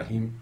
[0.00, 0.40] الرحیم.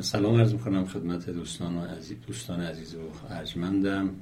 [0.00, 4.14] سلام عرض می‌کنم خدمت دوستان و عزیز دوستان عزیز و ارجمندم.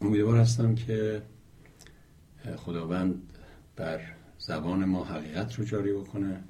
[0.00, 1.22] امیدوار هستم که
[2.56, 3.32] خداوند
[3.76, 4.00] بر
[4.38, 6.44] زبان ما حقیقت رو جاری بکنه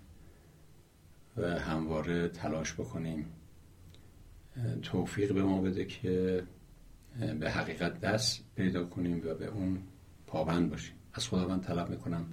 [1.36, 3.26] و همواره تلاش بکنیم
[4.82, 6.42] توفیق به ما بده که
[7.40, 9.78] به حقیقت دست پیدا کنیم و به اون
[10.26, 10.94] پابند باشیم.
[11.12, 12.26] از خداوند طلب می‌کنم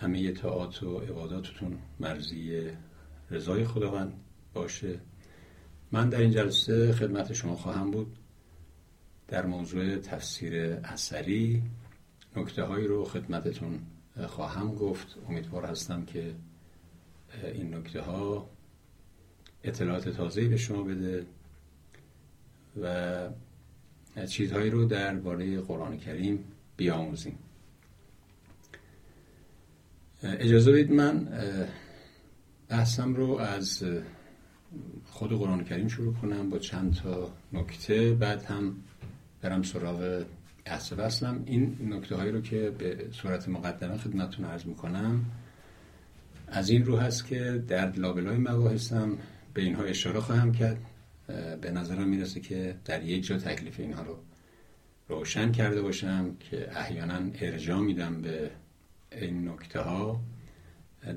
[0.00, 2.70] همه تاعت و عباداتتون مرزی
[3.30, 4.12] رضای خداوند
[4.54, 5.00] باشه.
[5.92, 8.18] من در این جلسه خدمت شما خواهم بود.
[9.28, 10.54] در موضوع تفسیر
[10.84, 11.62] اثری
[12.36, 13.80] نکته هایی رو خدمتتون
[14.26, 15.16] خواهم گفت.
[15.28, 16.34] امیدوار هستم که
[17.44, 18.50] این نکته ها
[19.64, 21.26] اطلاعات تازه‌ای به شما بده
[22.82, 23.28] و
[24.26, 26.44] چیزهایی رو درباره قرآن کریم
[26.76, 27.38] بیاموزیم.
[30.24, 31.28] اجازه بدید من
[32.68, 33.84] بحثم رو از
[35.04, 38.14] خود قرآن کریم شروع کنم با چند تا نکته.
[38.14, 38.76] بعد هم
[39.42, 40.24] برم سراغ
[40.64, 41.42] بحث وصلم.
[41.46, 45.24] این نکته هایی رو که به صورت مقدمه خدمتتون عرض می‌کنم
[46.48, 49.18] از این رو هست که در لابلای مباحثم
[49.54, 50.78] به اینها اشاره خواهم کرد.
[51.60, 54.18] به نظرم می‌رسه که در یک جا تکلیف اینها رو
[55.08, 58.50] روشن کرده باشم که احیانا ارجاع میدم به
[59.20, 60.20] این نکته ها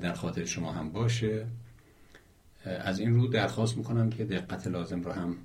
[0.00, 1.46] در خاطر شما هم باشه.
[2.64, 5.36] از این رو درخواست می‌کنم که دقت لازم رو هم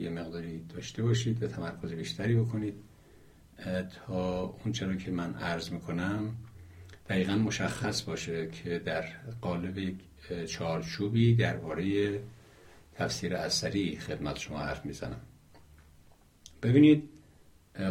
[0.00, 2.74] یه مقداری داشته باشید و تمرکز بیشتری بکنید.
[4.06, 6.36] تا اون چرا که من عرض می‌کنم
[7.08, 9.04] دقیقا مشخص باشه که در
[9.40, 9.96] قالب یک
[10.46, 12.20] چارچوبی درباره
[12.94, 15.20] تفسیر اثری خدمت شما حرف می‌زنم.
[16.62, 17.08] ببینید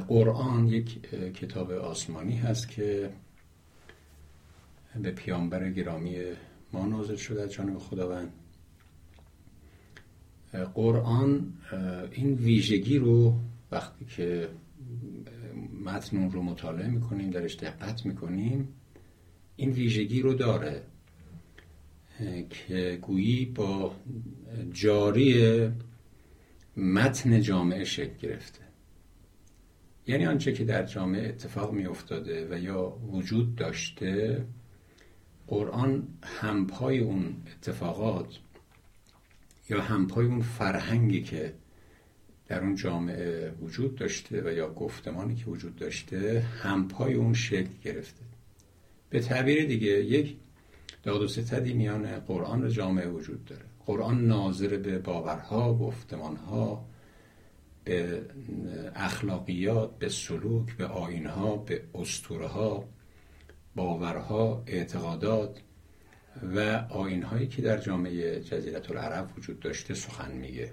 [0.08, 1.02] قرآن یک
[1.34, 3.10] کتاب آسمانی هست که
[4.96, 6.18] به پیامبر گرامی
[6.74, 8.34] ما نازل شده از جانب خداوند.
[10.74, 11.54] قرآن
[12.12, 13.40] این ویژگی رو
[13.72, 14.50] وقتی که
[15.86, 18.68] متن رو مطالعه می‌کنیم درش دقت می‌کنیم
[19.56, 20.84] این ویژگی رو داره
[22.50, 23.96] که گویی با
[24.72, 25.70] جاری
[26.78, 28.60] متن جامعه شکل گرفته.
[30.08, 34.46] یعنی آنچه که در جامعه اتفاق می افتاده و یا وجود داشته
[35.50, 38.40] قرآن همپای اون اتفاقات
[39.70, 41.54] یا همپای اون فرهنگی که
[42.48, 48.22] در اون جامعه وجود داشته و یا گفتمانی که وجود داشته همپای اون شکل گرفته.
[49.10, 50.38] به تعبیر دیگه یک
[51.04, 53.66] داد و ستدی میان قرآن و جامعه وجود داره.
[53.86, 56.86] قرآن ناظر به باورها گفتمانها
[57.84, 58.22] به
[58.96, 62.86] اخلاقیات به سلوک به آینها به اسطوره ها
[63.76, 65.62] باورها اعتقادات
[66.56, 66.60] و
[66.90, 70.72] آینهایی که در جامعه جزیرت العرب وجود داشته سخن میگه.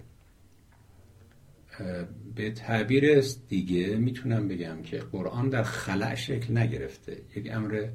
[2.35, 7.23] به تعبیر دیگه می‌تونم بگم که قرآن در خلع شکل نگرفته.
[7.37, 7.89] یک امر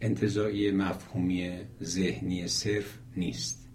[0.00, 3.68] انتظایی مفهومی ذهنی صرف نیست.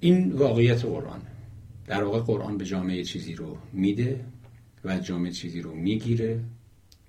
[0.00, 1.22] این واقعیت قرآن
[1.86, 4.24] در واقع قرآن به جامعه چیزی رو میده
[4.84, 6.40] و جامعه چیزی رو می‌گیره.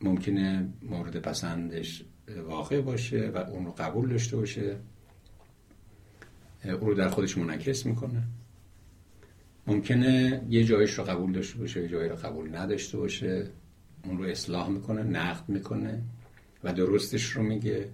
[0.02, 2.04] ممکنه مورد پسندش
[2.48, 4.78] واقع باشه و اون رو قبول داشته باشه.
[6.66, 8.24] او رو در خودش منعکس می‌کنه.
[9.68, 13.48] ممکنه یه جایش رو قبول داشته باشه یه جایی رو قبول نداشته باشه.
[14.06, 16.02] اون رو اصلاح می‌کنه نقد می‌کنه
[16.64, 17.90] و درستش رو میگه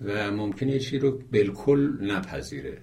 [0.00, 2.78] و ممکنه یه چیزی رو بالکل نپذیره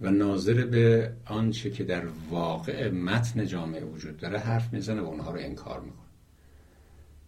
[0.00, 5.30] و ناظر به آنچه که در واقع متن جامعه وجود داره حرف می‌زنه و اونها
[5.30, 6.01] رو انکار می‌کنه.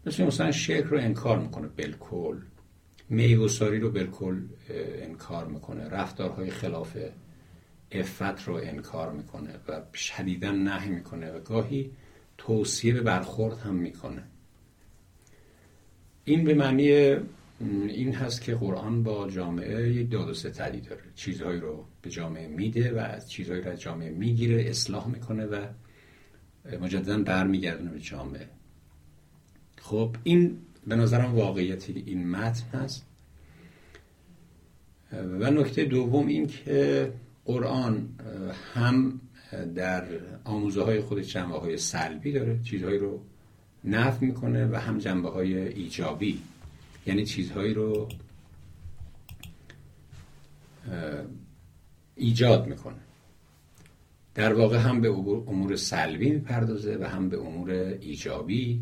[0.07, 2.37] مثل مثلا شرک رو انکار می‌کنه بالکل.
[3.09, 4.43] میگساری رو بالکل
[5.03, 5.89] انکار می‌کنه.
[5.89, 6.97] رفتارهای خلاف
[7.93, 11.91] افت رو انکار می‌کنه و شدیدا نهی می‌کنه و گاهی
[12.39, 14.23] توصیه به برخورد هم می‌کنه.
[16.25, 16.91] این به معنی
[17.89, 21.03] این هست که قرآن با جامعه یک داد و ستدی داره.
[21.15, 25.67] چیزهایی رو به جامعه میده و از چیزهایی رو از جامعه می‌گیره اصلاح می‌کنه و
[26.81, 28.49] مجددا برمیگردونه به جامعه.
[29.85, 33.07] خب این به نظرم واقعیت این متن هست.
[35.13, 37.13] و نکته دوم این که
[37.45, 38.09] قرآن
[38.75, 39.21] هم
[39.75, 40.05] در
[40.45, 43.21] آموزه های خود جنبه های سلبی داره چیزهایی رو
[43.85, 46.39] نفع می‌کنه و هم جنبه های ایجابی.
[47.07, 48.09] یعنی چیزهایی رو
[52.17, 53.01] ایجاد می‌کنه.
[54.35, 57.71] در واقع هم به امور سلبی می‌پردازه و هم به امور
[58.01, 58.81] ایجابی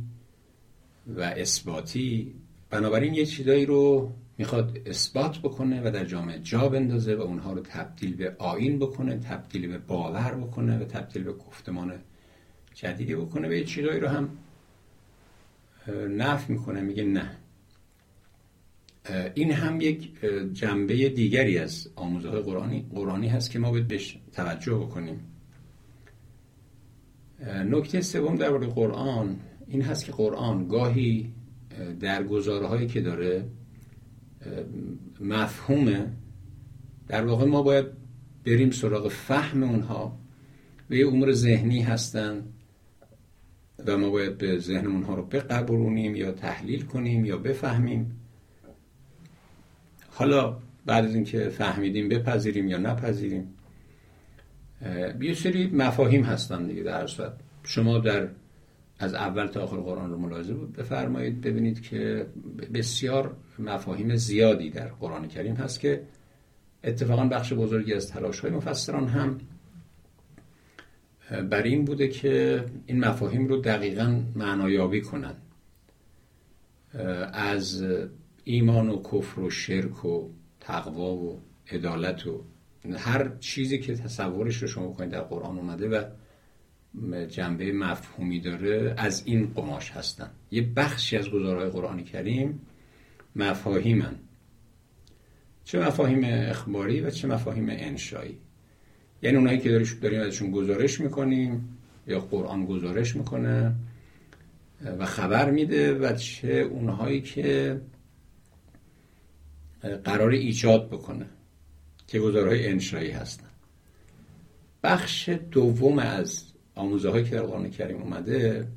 [1.07, 2.35] و اثباتی.
[2.71, 7.61] بنابراین یه چیزایی رو می‌خواد اثبات بکنه و در جامعه جا بندازه و اونها رو
[7.61, 11.95] تبدیل به آین بکنه تبدیل به باور بکنه و تبدیل به گفتمان
[12.75, 13.49] جدیدی بکنه.
[13.49, 14.29] و یه چیزایی رو هم
[16.09, 17.31] نف می‌کنه میگه نه.
[19.35, 20.21] این هم یک
[20.53, 25.21] جنبه دیگری از آموزه های قرآنی, قرآنی هست که ما باید بهش توجه بکنیم.
[27.47, 29.37] نکته سوم در قرآن.
[29.67, 31.33] این هست که قرآن گاهی
[32.01, 33.45] در گزارهایی که داره
[35.21, 36.13] مفهومه.
[37.09, 37.87] در واقع ما باید
[38.45, 40.19] بریم سراغ فهم اونها.
[40.91, 42.45] و یه امور ذهنی هستن
[43.87, 48.21] و ما باید به ذهن اونها رو بقبرونیم یا تحلیل کنیم یا بفهمیم.
[50.11, 50.57] حالا
[50.87, 53.55] بعد از اینکه فهمیدیم بپذیریم یا نپذیریم
[55.21, 57.33] یه سری مفاهیم هستن دیگه در صورت.
[57.65, 58.29] شما در
[59.03, 62.27] از اول تا آخر قرآن رو ملاحظه بفرمایید ببینید که
[62.75, 66.03] بسیار مفاهیم زیادی در قرآن کریم هست که
[66.85, 69.39] اتفاقا بخش بزرگی از تلاش های مفسران هم
[71.51, 75.43] بر این بوده که این مفاهیم رو دقیقا معنایابی کنند
[77.33, 77.85] از
[78.45, 80.29] ایمان و کفر و شرک و
[80.61, 81.41] تقوا و
[81.71, 82.45] عدالت و
[82.97, 86.05] هر چیزی که تصورش رو شما بکنید در قرآن اومده و
[87.29, 90.31] جنبه مفهومی داره از این قماش هستن.
[90.51, 92.61] یه بخشی از گزارهای قرآن کریم
[93.37, 94.17] مفاهیمن.
[95.65, 98.39] چه مفاهیم اخباری و چه مفاهیم انشایی.
[99.23, 103.75] یعنی اونایی که داریم ازشون گزارش می‌کنیم یا قرآن گزارش می‌کنه
[104.99, 107.81] و خبر میده و چه اونهایی که
[110.05, 111.27] قرار ایجاد بکنه
[112.07, 113.49] که گزارهای انشایی هستن.
[114.83, 116.52] بخش دوم از
[116.83, 118.69] آموزه هایی که در قرآن کریم اومده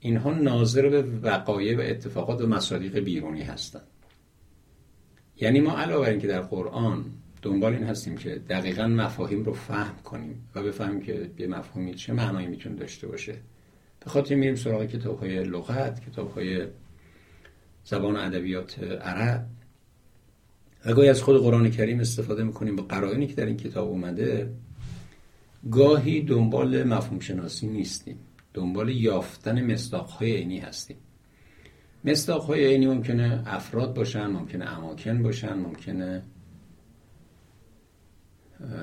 [0.00, 3.86] اینها ناظر به وقایع و اتفاقات و مصادیق بیرونی هستند.
[5.40, 7.04] یعنی ما علاوه بر اینکه در قرآن
[7.42, 12.12] دنبال این هستیم که دقیقا مفاهیم رو فهم کنیم و بفهمیم که به مفهومی چه
[12.12, 13.34] معنایی می‌تونه داشته باشه
[14.00, 16.66] به خاطر میریم سراغ کتاب های لغت کتاب های
[17.84, 19.46] زبان ادبیات عرب.
[20.86, 24.50] و گاهی از خود قرآن کریم استفاده می‌کنیم با قرائنی که در این کتاب اومده.
[25.70, 28.18] گاهی دنبال مفهوم شناسی نیستیم.
[28.54, 30.96] دنبال یافتن مصداقهای عینی هستیم.
[32.04, 36.22] مصداقهای عینی ممکنه افراد باشن ممکنه اماکن باشن ممکنه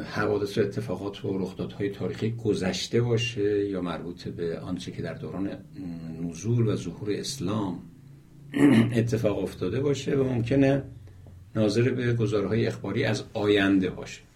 [0.05, 5.49] حوادث و اتفاقات و رخدادهای تاریخی گذشته باشه یا مربوط به آنچه که در دوران
[6.21, 7.79] نزول و ظهور اسلام
[8.95, 10.83] اتفاق افتاده باشه و ممکنه
[11.55, 14.26] ناظر به گزارهای اخباری از آینده باشه.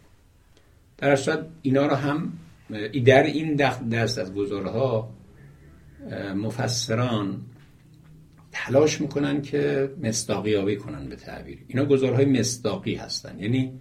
[1.02, 2.34] در صورت اینا رو هم
[3.06, 3.56] در این
[3.92, 5.14] دست از گزارها
[6.36, 7.42] مفسران
[8.52, 11.60] تلاش می‌کنن که مصداقیابی کنن به تعبیر.
[11.68, 13.40] اینا گزارهای مصداقی هستن.
[13.40, 13.80] یعنی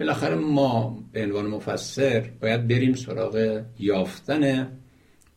[0.00, 4.72] بالاخره ما به عنوان مفسر باید بریم سراغ یافتن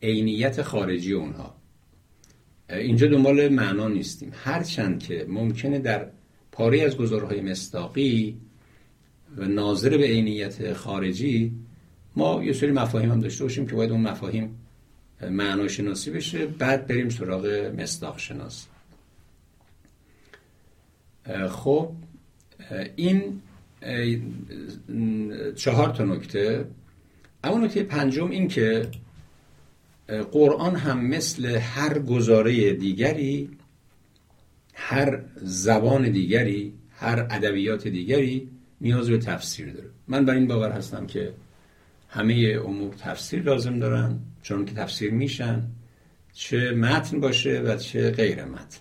[0.02, 1.54] عینیت خارجی اونها.
[2.70, 4.32] اینجا دنبال معنا نیستیم.
[4.34, 6.06] هرچند که ممکنه در
[6.52, 8.40] پاره از گزارهای مصداقی
[9.36, 11.52] و ناظر به عینیت خارجی
[12.16, 14.58] ما یه سری مفاهیم هم داشته باشیم که باید اون مفاهیم
[15.30, 16.46] معناشناسی بشه.
[16.46, 17.46] بعد بریم سراغ
[17.78, 18.66] مصداق شناسی
[21.50, 21.92] خب
[22.96, 23.40] این
[25.56, 26.64] چهار تا نکته.
[27.44, 28.88] اما نکته پنجم این که
[30.32, 33.50] قرآن هم مثل هر گزاره دیگری
[34.74, 38.48] هر زبان دیگری هر ادبیات دیگری
[38.80, 39.90] نیاز به تفسیر داره.
[40.08, 41.32] من بر این باور هستم که
[42.08, 45.62] همه امور تفسیر لازم دارن چون که تفسیر میشن
[46.32, 48.78] چه متن باشه و چه غیر متن.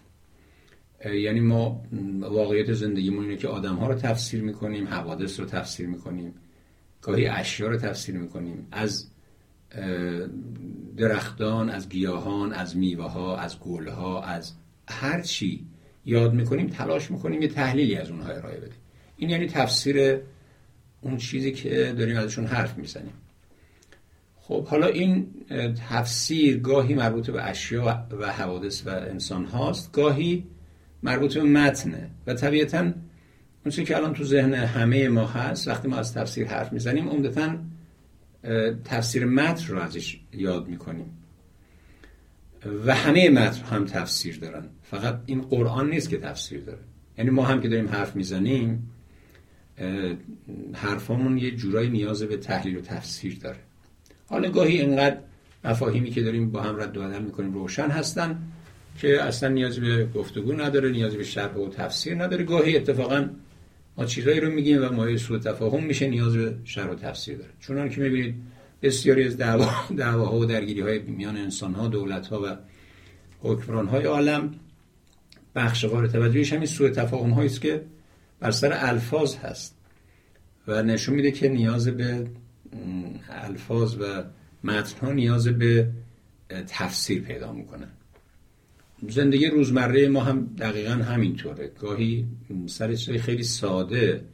[1.14, 1.84] یعنی ما
[2.22, 6.34] واقعیت زندگیمون اینه که آدم ها رو تفسیر می‌کنیم حوادث رو تفسیر می‌کنیم
[7.02, 8.68] گاهی اشیا رو تفسیر می‌کنیم.
[8.72, 9.08] از
[10.98, 14.54] درختان از گیاهان از میوه ها از گل ها از
[14.88, 15.66] هر چی
[16.06, 18.80] یاد می‌کنیم تلاش می‌کنیم یه تحلیلی از اونها ارائه بدیم.
[19.18, 20.20] این یعنی تفسیر
[21.02, 23.14] اون چیزی که داریم ازشون حرف می‌زنیم.
[24.36, 25.28] خب حالا این
[25.90, 30.48] تفسیر گاهی مربوط به اشیا و حوادث و انسان هاست گاهی
[31.04, 32.94] مربوط به متنه و طبیعتا اون
[33.70, 37.58] چیزی که الان تو ذهن همه ما هست وقتی ما از تفسیر حرف می‌زنیم عمدتا
[38.86, 41.18] تفسیر متن رو ازش یاد می‌کنیم.
[42.86, 44.66] و همه متن هم تفسیر دارن.
[44.84, 46.80] فقط این قرآن نیست که تفسیر داره.
[47.18, 48.92] یعنی ما هم که داریم حرف می‌زنیم
[50.74, 53.60] حرفامون یه جورایی نیاز به تحلیل و تفسیر داره.
[54.30, 55.18] حالا گاهی اینقدر
[55.64, 58.38] مفاهیمی که داریم با هم رد و بدل می‌کنیم روشن هستن
[58.98, 62.44] که اصلا نیازی به گفتگو نداره نیازی به شرح و تفسیر نداره.
[62.44, 63.30] گاهی اتفاقا
[63.98, 67.50] ما چیزایی رو میگیم و مایه سوء تفاهم میشه نیاز به شرح و تفسیر داره.
[67.60, 68.36] چون که می‌بینید
[68.82, 71.90] بسیاری از دعوا دعواها و درگیری های میان انسان ها
[72.44, 72.58] و
[73.42, 74.54] حکمران عالم
[75.56, 77.82] بخش قابل توجهش همین سوء تفاهم است که
[78.40, 79.78] بر سر الفاظ هست
[80.68, 82.28] و نشون میده که نیاز به
[83.30, 84.24] الفاظ و
[84.64, 85.90] متن ها نیاز به
[86.68, 87.90] تفسیر پیدا می‌کنن.
[89.10, 91.72] زندگی روزمره ما هم دقیقا همینطوره.
[91.80, 92.28] گاهی
[92.68, 94.26] سر خیلی ساده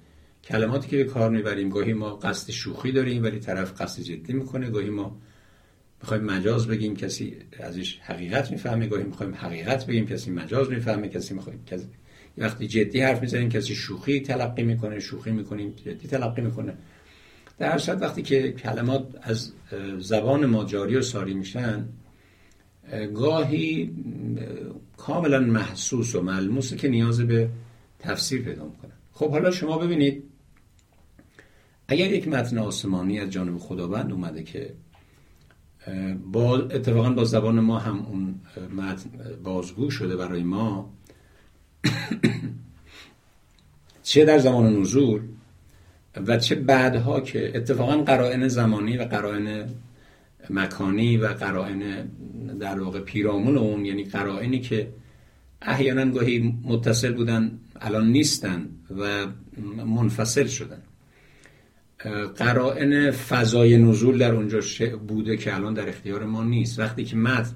[0.44, 4.70] کلماتی که به کار می‌بریم گاهی ما قصد شوخی داریم ولی طرف قصد جدی می‌کنه.
[4.70, 5.22] گاهی ما
[6.02, 8.88] می‌خوایم مجاز بگیم کسی ازش حقیقت می‌فهمه.
[8.88, 11.08] گاهی می‌خوایم حقیقت بگیم کسی مجاز می‌فهمه.
[11.08, 11.60] کسی می‌خوایم
[12.38, 16.74] وقتی جدی حرف می‌زنیم کسی شوخی تلقی می‌کنه شوخی می‌کنیم جدی تلقی می‌کنه.
[17.58, 19.52] در هر وقتی که کلمات از
[19.98, 21.86] زبان ما جاری و ساری میشن
[23.14, 23.92] گاهی
[24.98, 27.50] کاملا محسوس و ملموسه که نیاز به
[28.00, 30.24] تفسیر پیدا می‌کنه خب حالا شما ببینید
[31.88, 34.74] اگر یک متن آسمانی از جانب خداوند اومده که
[36.32, 38.40] با اتفاقا با زبان ما هم اون
[38.78, 39.10] متن
[39.44, 40.94] بازگو شده برای ما
[44.04, 45.22] چه در زمان نزول
[46.28, 49.66] و چه بعدها که اتفاقا قرائن زمانی و قرائن
[50.50, 52.10] مکانی و قرائن
[52.60, 54.88] در واقع پیرامون اون یعنی قرائنی که
[55.62, 59.28] احیانا گاهی متصل بودن الان نیستن و
[59.86, 60.82] منفصل شدن.
[62.36, 64.60] قرائن فضای نزول در اونجا
[65.08, 66.80] بوده که الان در اختیار ما نیست.
[66.80, 67.54] وقتی که متن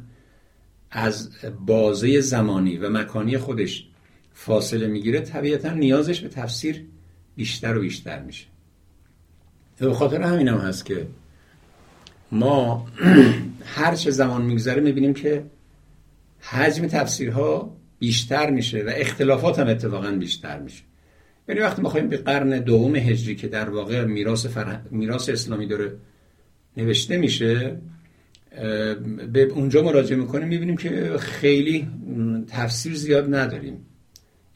[0.92, 1.30] از
[1.66, 3.88] بازه زمانی و مکانی خودش
[4.38, 6.86] فاصله می‌گیره طبیعتا نیازش به تفسیر
[7.36, 8.46] بیشتر و بیشتر میشه.
[9.80, 11.08] به خاطر همین هم هست که
[12.32, 12.88] ما
[13.76, 15.44] هر چه زمان میگذره می‌بینیم که
[16.40, 20.84] حجم تفسیرها بیشتر میشه و اختلافات هم اتفاقا بیشتر میشه.
[21.50, 24.82] یعنی وقتی ما به قرن دوم هجری که در واقع میراث فرح...
[24.92, 25.94] میراث اسلامی داره
[26.78, 27.82] نوشته میشه
[29.34, 31.88] به اونجا مراجعه می‌کنیم می‌بینیم که خیلی
[32.48, 33.86] تفسیر زیاد نداریم.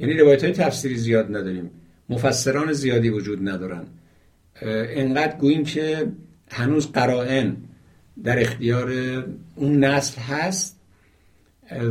[0.01, 1.69] یعنی روایت های تفسیری زیاد نداریم.
[2.09, 3.83] مفسران زیادی وجود ندارن.
[4.95, 6.11] انقدر گوییم که
[6.51, 7.57] هنوز قرائن
[8.23, 8.91] در اختیار
[9.55, 10.79] اون نسل هست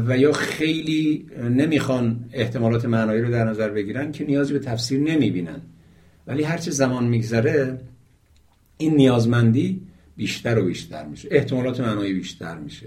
[0.06, 5.60] و یا خیلی نمی‌خوان احتمالات معنایی رو در نظر بگیرن که نیازی به تفسیر نمی‌بینن.
[6.26, 7.80] ولی هرچه زمان میگذره
[8.78, 9.80] این نیازمندی
[10.16, 11.28] بیشتر و بیشتر میشه.
[11.30, 12.86] احتمالات معنایی بیشتر میشه.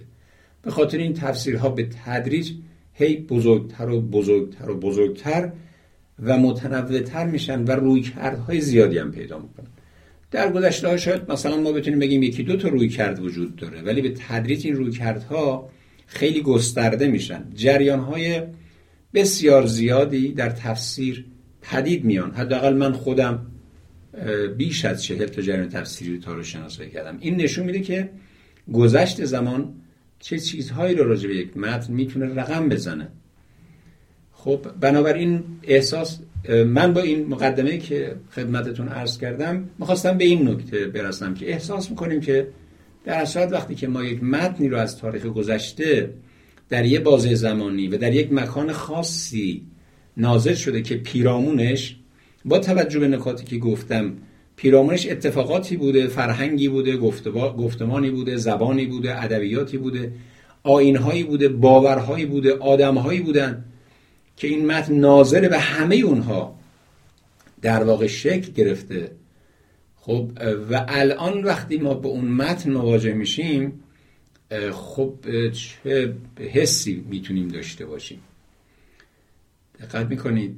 [0.61, 2.51] به خاطر این تفسیرها به تدریج
[2.93, 5.51] هی بزرگتر و بزرگتر و بزرگتر
[6.23, 9.67] و متنوعتر میشن و رویکردهای زیادی هم پیدا می‌کنن.
[10.31, 13.81] در گذشته ها شاید مثلا ما بتونیم بگیم یکی دو تا روی کرد وجود داره
[13.81, 15.69] ولی به تدریج این روی کردها
[16.07, 17.45] خیلی گسترده میشن.
[17.55, 18.41] جریان های
[19.13, 21.25] بسیار زیادی در تفسیر
[21.61, 22.31] پدید میان.
[22.31, 23.45] حداقل من خودم
[24.57, 27.17] بیش از چهل تا جریان تفسیری تا رو شناسایی کردم.
[27.19, 28.09] این نشون میده که
[28.73, 29.73] گذشت زمان
[30.23, 33.07] چه چیزهایی رو راجع به یک متن می‌تونه رقم بزنه.
[34.31, 36.19] خب بنابراین احساس
[36.65, 41.89] من با این مقدمه که خدمتتون عرض کردم می‌خواستم به این نکته برسم که احساس
[41.89, 42.47] می‌کنیم که
[43.05, 46.13] در اصل وقتی که ما یک متنی رو از تاریخ گذشته
[46.69, 49.61] در یک بازه زمانی و در یک مکان خاصی
[50.17, 51.97] نازل شده که پیرامونش
[52.45, 54.13] با توجه به نکاتی که گفتم
[54.55, 56.97] پیرامونش اتفاقاتی بوده فرهنگی بوده
[57.57, 60.13] گفتمانی بوده زبانی بوده ادبیاتی بوده
[60.63, 63.65] آینهایی بوده باورهایی بوده آدمهایی بودن
[64.37, 66.59] که این متن ناظر به همه اونها
[67.61, 69.11] در واقع شکل گرفته.
[69.95, 70.31] خب
[70.71, 73.83] و الان وقتی ما به اون متن مواجه میشیم
[74.71, 75.13] خب
[75.51, 78.19] چه حسی می‌تونیم داشته باشیم؟
[79.79, 80.57] دقت می‌کنید.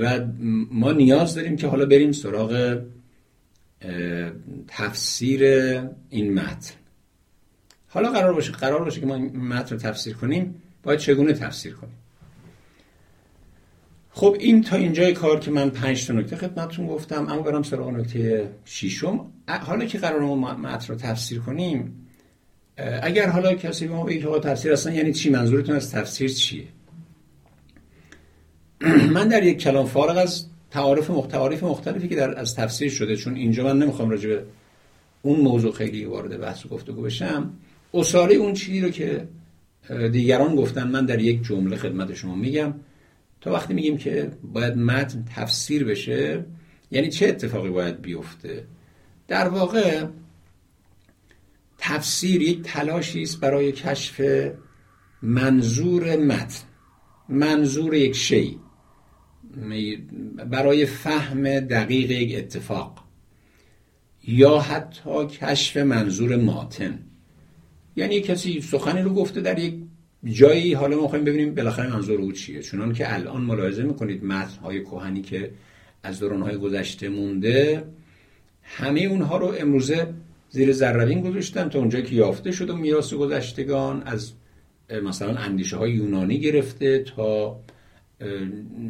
[0.00, 0.26] و
[0.70, 2.82] ما نیاز داریم که حالا بریم سراغ
[4.68, 5.44] تفسیر
[6.10, 6.74] این متن.
[7.88, 11.74] حالا قرار باشه قرار باشه که ما این متن رو تفسیر کنیم باید چگونه تفسیر
[11.74, 11.94] کنیم؟
[14.10, 17.90] خب این تا اینجای کار که من پنج تا نکته خدمتتون گفتم اما برم سراغ
[17.90, 19.26] نکته ششم.
[19.48, 22.06] حالا که قرار ما متن رو تفسیر کنیم
[23.02, 26.64] اگر حالا کسی به ما بگه تفسیر اصلا یعنی چی؟ منظورتون از تفسیر چیه؟
[29.14, 33.34] من در یک کلام فارغ از تعارف مختلف مختلفی که در از تفسیر شده چون
[33.34, 34.42] اینجا من نمی‌خوام راجع به
[35.22, 37.52] اون موضوع خیلی وارد بحث و گفتگو بشم
[37.94, 39.28] اصاره اون چیزی رو که
[40.12, 42.74] دیگران گفتن من در یک جمله خدمت شما میگم.
[43.40, 46.44] تا وقتی میگیم که باید متن تفسیر بشه
[46.90, 48.64] یعنی چه اتفاقی باید بیفته؟
[49.28, 50.06] در واقع
[51.78, 54.20] تفسیر یک تلاشی است برای کشف
[55.22, 56.64] منظور متن
[57.28, 58.60] منظور یک شی.
[60.50, 63.04] برای فهم دقیق یک اتفاق
[64.26, 66.98] یا حتی کشف منظور ماتن.
[67.96, 69.74] یعنی کسی سخنی رو گفته در یک
[70.24, 72.62] جایی حالا ما می‌خوایم ببینیم بالاخره منظور او چیه.
[72.62, 75.50] چونان که الان ملاحظه می‌کنید متن های کهنی که
[76.02, 77.84] از دوران های گذشته مونده
[78.62, 80.14] همه اونها رو امروزه
[80.50, 84.32] زیر ذروین گذاشتن تا اونجایی که یافته شده میراث گذشتگان از
[85.02, 87.60] مثلا اندیشه های یونانی گرفته تا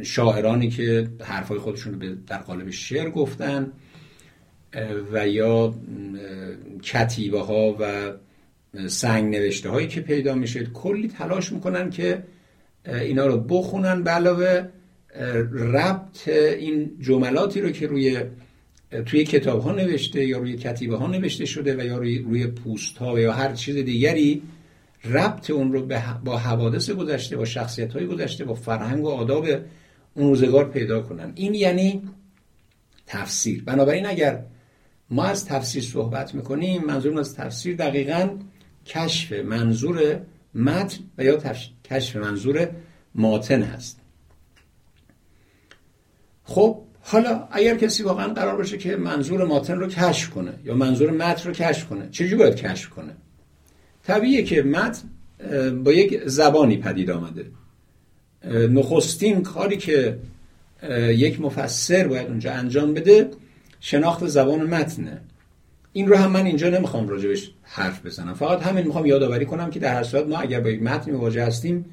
[0.02, 3.73] شاعرانی که حرفای خودشون رو در قالب شعر گفتن
[5.12, 5.75] و یا
[6.83, 8.12] کتیبه ها و
[8.88, 12.23] سنگ نوشته هایی که پیدا میشه کلی تلاش می‌کنن که
[12.87, 14.68] اینا رو بخونن به علاوه
[15.52, 18.21] ربط این جملاتی رو که روی
[19.06, 22.99] توی کتاب ها نوشته یا روی کتیبه ها نوشته شده و یا روی, روی پوست
[22.99, 24.42] ها و یا هر چیز دیگری
[25.05, 25.87] ربط اون رو
[26.25, 29.47] با حوادث گذشته با شخصیت های گذشته با فرهنگ و آداب
[30.15, 31.33] اون روزگار پیدا کنن.
[31.35, 32.03] این یعنی
[33.07, 33.65] تفسیر.
[33.65, 34.45] بنابراین اگر
[35.11, 38.29] ما از تفسیر صحبت می‌کنیم منظور از تفسیر دقیقا
[38.87, 40.21] کشف منظور
[40.55, 41.43] متن و یا
[41.85, 42.69] کشف منظور
[43.15, 44.00] ماتن هست.
[46.45, 51.11] خب حالا اگر کسی واقعا قرار باشه که منظور ماتن رو کشف کنه یا منظور
[51.11, 53.17] متن رو کشف کنه چجوری باید کشف کنه؟
[54.07, 55.09] طبیعیه که متن
[55.85, 57.47] با یک زبانی پدید آمده.
[58.71, 60.19] نخستین کاری که
[61.09, 63.31] یک مفسر باید اونجا انجام بده
[63.81, 65.21] شناخت زبان متنه.
[65.93, 68.35] این رو هم من اینجا نمی‌خوام راجبش حرف بزنم.
[68.35, 71.45] فقط همین می‌خوام یادآوری کنم که در هر صورت ما اگر با یک متن مواجه
[71.45, 71.85] هستیم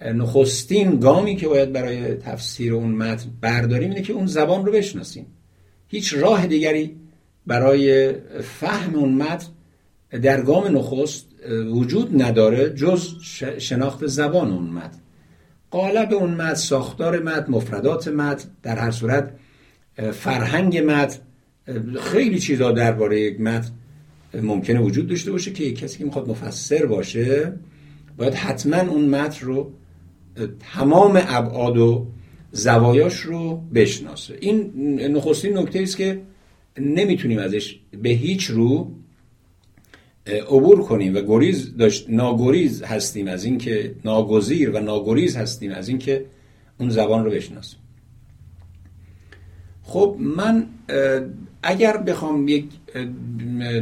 [0.00, 5.26] نخستین گامی که باید برای تفسیر اون متن برداریم اینه که اون زبان رو بشناسیم.
[5.88, 6.96] هیچ راه دیگری
[7.46, 9.46] برای فهم اون متن
[10.10, 11.26] در گام نخست
[11.70, 13.14] وجود نداره جز
[13.58, 14.98] شناخت زبان اون متن.
[15.70, 19.34] قالب اون متن ساختار متن مفردات متن در هر صورت
[20.12, 21.18] فرهنگ متن
[22.00, 23.70] خیلی چیزا درباره یک متن
[24.42, 27.52] ممکنه وجود داشته باشه که کسی که می‌خواد مفسر باشه
[28.16, 29.72] باید حتما اون متن رو
[30.74, 32.06] تمام ابعاد و
[32.52, 34.38] زوایاش رو بشناسه.
[34.40, 34.72] این
[35.16, 36.20] نخستین نکته است که
[36.78, 38.92] نمی‌تونیم ازش به هیچ رو
[40.28, 46.24] عبور کنیم و گریز داشت ناگریز هستیم از اینکه ناگزیر و ناگریز هستیم از اینکه
[46.80, 47.78] اون زبان رو بشناسیم.
[49.82, 50.66] خب من
[51.62, 52.64] اگر بخوام یک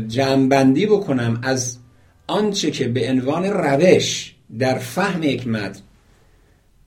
[0.08, 1.78] جمعبندی بکنم از
[2.26, 5.80] آنچه که به عنوان روش در فهم یک متن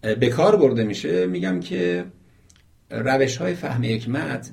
[0.01, 2.05] به کار برده میشه میگم که
[2.91, 4.51] روش های فهم یک متن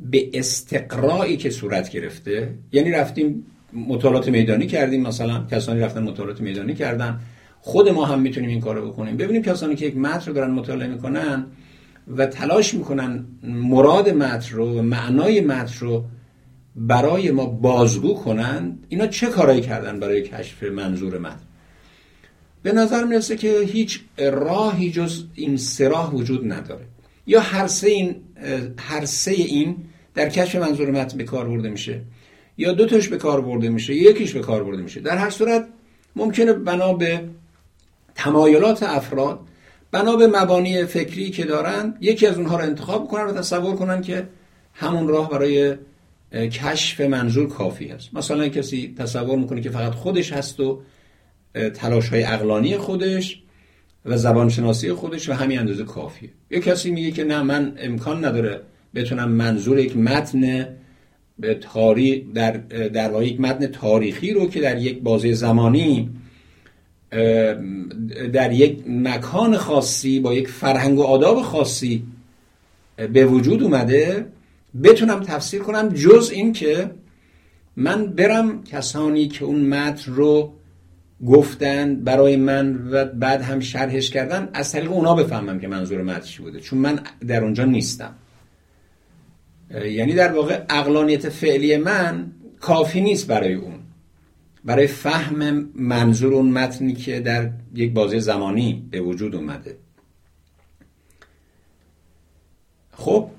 [0.00, 6.74] به استقرایی که صورت گرفته یعنی رفتیم مطالعات میدانی کردیم مثلا کسانی رفتن مطالعات میدانی
[6.74, 7.20] کردن.
[7.60, 9.16] خود ما هم می‌تونیم این کارو بکنیم.
[9.16, 11.46] ببینیم کسانی که یک متن رو دارن مطالعه می‌کنن
[12.16, 16.04] و تلاش می‌کنن مراد متن رو و معنای متن رو
[16.76, 21.46] برای ما بازگو کنند اینا چه کارایی کردن برای کشف منظور متن؟
[22.62, 26.84] به نظر می‌رسه که هیچ راهی جز این سراح وجود نداره.
[27.26, 28.16] یا هر سه این
[28.78, 29.76] هر سه این
[30.14, 32.00] در کشف منظور متن به کار برده میشه.
[32.58, 35.00] یا دو تاش به کار برده میشه یکیش به کار برده میشه.
[35.00, 35.68] در هر صورت
[36.16, 37.24] ممکنه بنا به
[38.14, 39.40] تمایلات افراد
[39.90, 44.02] بنا به مبانی فکری که دارن یکی از اونها رو انتخاب کنن و تصور کنن
[44.02, 44.28] که
[44.74, 45.76] همون راه برای
[46.32, 50.82] کشف منظور کافی است مثلا کسی تصور می‌کنه که فقط خودش هست و
[51.74, 53.42] تلاش های اقلانی خودش
[54.04, 56.30] و زبانشناسی خودش و همین اندازه کافیه.
[56.50, 58.60] یک کسی میگه که نه من امکان نداره
[58.94, 60.66] بتونم منظور یک متن
[61.60, 62.50] تاریخ در
[62.88, 66.10] در واقع یک متن تاریخی رو که در یک بازه زمانی
[68.32, 72.02] در یک مکان خاصی با یک فرهنگ و آداب خاصی
[73.12, 74.26] به وجود اومده.
[74.82, 76.90] بتونم تفسیر کنم جز این که
[77.76, 80.52] من برم کسانی که اون متن رو
[81.26, 86.20] گفتن برای من و بعد هم شرحش کردن از طریق اونا بفهمم که منظور متن
[86.20, 86.60] چی بوده.
[86.60, 88.14] چون من در اونجا نیستم.
[89.70, 93.78] یعنی در واقع اقلانیت فعلی من کافی نیست برای اون.
[94.64, 99.76] برای فهم منظور اون متنی که در یک بازی زمانی به وجود اومده.
[102.92, 103.30] خب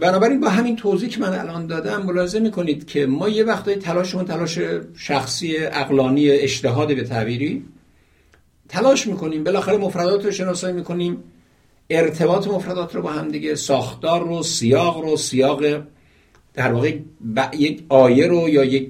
[0.00, 4.24] بنابراین با همین توضیح که من الان دادم ملاحظه می‌کنید که ما یه وقتای تلاشمون
[4.24, 4.58] تلاش
[4.96, 7.64] شخصی اقلانی اجتهاد به تعبیری
[8.68, 9.44] تلاش می‌کنیم.
[9.44, 11.18] بالاخره مفردات رو شناسایی می‌کنیم.
[11.90, 15.82] ارتباط مفردات رو با هم دیگه ساختار رو سیاق رو سیاق
[16.54, 16.96] در واقع
[17.58, 18.88] یک آیه رو یا یک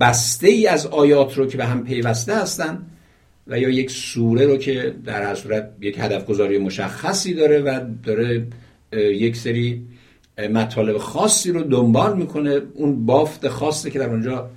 [0.00, 2.86] بسته ای از آیات رو که به هم پیوسته هستن
[3.46, 7.80] و یا یک سوره رو که در هر صورت یک هدف گذاری مشخصی داره و
[8.02, 8.46] داره
[8.92, 9.82] یک سری
[10.38, 12.60] مطالب خاصی رو دنبال می‌کنه.
[12.74, 14.50] اون بافت خاصی که در اونجا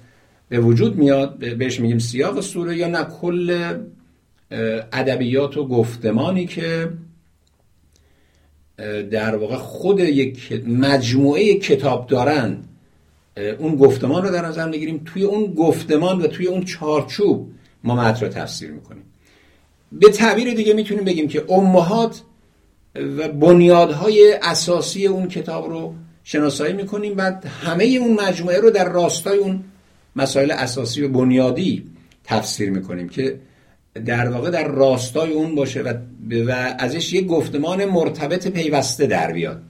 [0.49, 3.73] به وجود میاد بهش میگیم سیاق سوره یا نه کل
[4.91, 6.89] ادبیات و گفتمانی که
[9.11, 12.65] در واقع خود یک مجموعه کتاب دارند
[13.59, 15.01] اون گفتمان رو در نظر می‌گیریم.
[15.05, 17.51] توی اون گفتمان و توی اون چارچوب
[17.83, 19.03] ما متن رو تفسیر می‌کنیم.
[19.91, 22.21] به تعبیر دیگه می‌تونیم بگیم که امهات
[22.95, 27.15] و بنیادهای اساسی اون کتاب رو شناسایی می‌کنیم.
[27.15, 29.63] بعد همه اون مجموعه رو در راستای اون
[30.15, 31.83] مسائل اساسی و بنیادی
[32.23, 33.39] تفسیر می‌کنیم که
[34.05, 35.93] در واقع در راستای اون باشه و,
[36.31, 39.61] و ازش یک گفتمان مرتبط پیوسته در بیاد.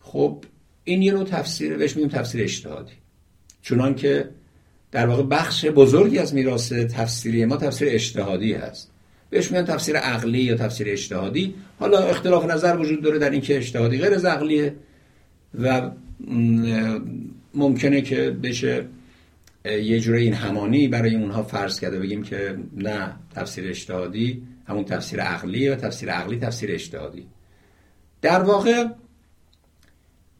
[0.00, 0.44] خب
[0.84, 2.92] این یه نوع تفسیر بهش میگیم تفسیر اجتهادی.
[3.62, 4.28] چونان که
[4.92, 8.90] در واقع بخش بزرگی از میراث تفسیری ما تفسیر اجتهادی هست.
[9.30, 11.54] بهش میگن تفسیر عقلی یا تفسیر اجتهادی.
[11.78, 14.74] حالا اختلاف نظر وجود داره در اینکه اجتهادی غیر از عقلیه
[15.62, 15.90] و
[17.54, 18.84] ممکنه که بشه
[19.68, 21.98] یه جوره این همانی برای اونها فرض کرده.
[21.98, 27.26] بگیم که نه تفسیر اجتهادی همون تفسیر عقلی و تفسیر عقلی تفسیر اجتهادی
[28.22, 28.86] در واقع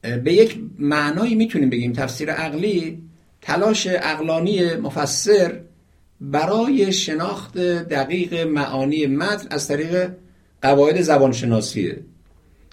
[0.03, 3.03] به یک معنایی می‌تونیم بگیم تفسیر عقلی
[3.43, 5.61] تلاش اقلانی مفسر
[6.21, 10.11] برای شناخت دقیق معانی متن از طریق
[10.63, 11.99] قواعد زبانشناسیه.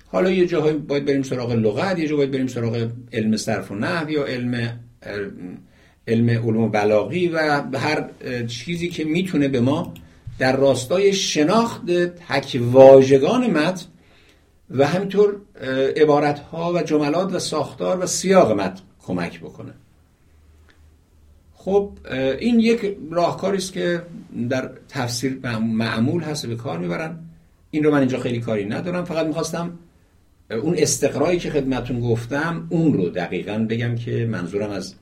[0.08, 3.76] حالا یه جاهایی باید بریم سراغ لغت یه جا باید بریم سراغ علم صرف و
[3.76, 4.80] نحو یا علم
[6.08, 8.10] علم علوم بلاغی و هر
[8.48, 9.94] چیزی که می‌تونه به ما
[10.40, 11.92] در راستای شناخت
[12.30, 13.86] تک واژگان متن
[14.70, 15.36] و همینطور
[15.98, 19.72] عبارت ها و جملات و ساختار و سیاق متن کمک بکنه.
[21.54, 21.92] خب
[22.40, 24.02] این یک راهکاری است که
[24.50, 27.20] در تفسیر معمول هست به کار می‌برن.
[27.72, 29.06] این رو من اینجا خیلی کاری ندارم.
[29.06, 29.80] فقط می‌خواستم
[30.52, 34.96] اون استقرایی که خدمتون گفتم اون رو دقیقا بگم که منظورم از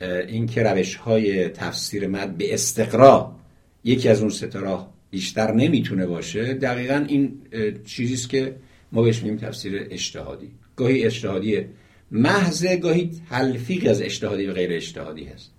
[0.00, 3.36] این که روش های تفسیر مد به استقرا
[3.84, 7.38] یکی از اون ستا بیشتر نمی‌تونه باشه دقیقا این
[7.84, 8.56] چیزیست که
[8.92, 11.64] ما بهش میگیم تفسیر اجتهادی گاهی اجتهادی
[12.10, 15.50] محض گاهی تلفیق از اجتهادی و غیر اجتهادی هست.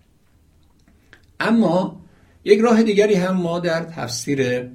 [1.39, 2.02] اما
[2.43, 4.69] یک راه دیگری هم ما در تفسیر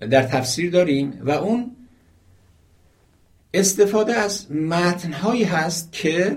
[0.00, 1.76] در تفسیر داریم و اون
[3.54, 6.36] استفاده از متنهایی هست که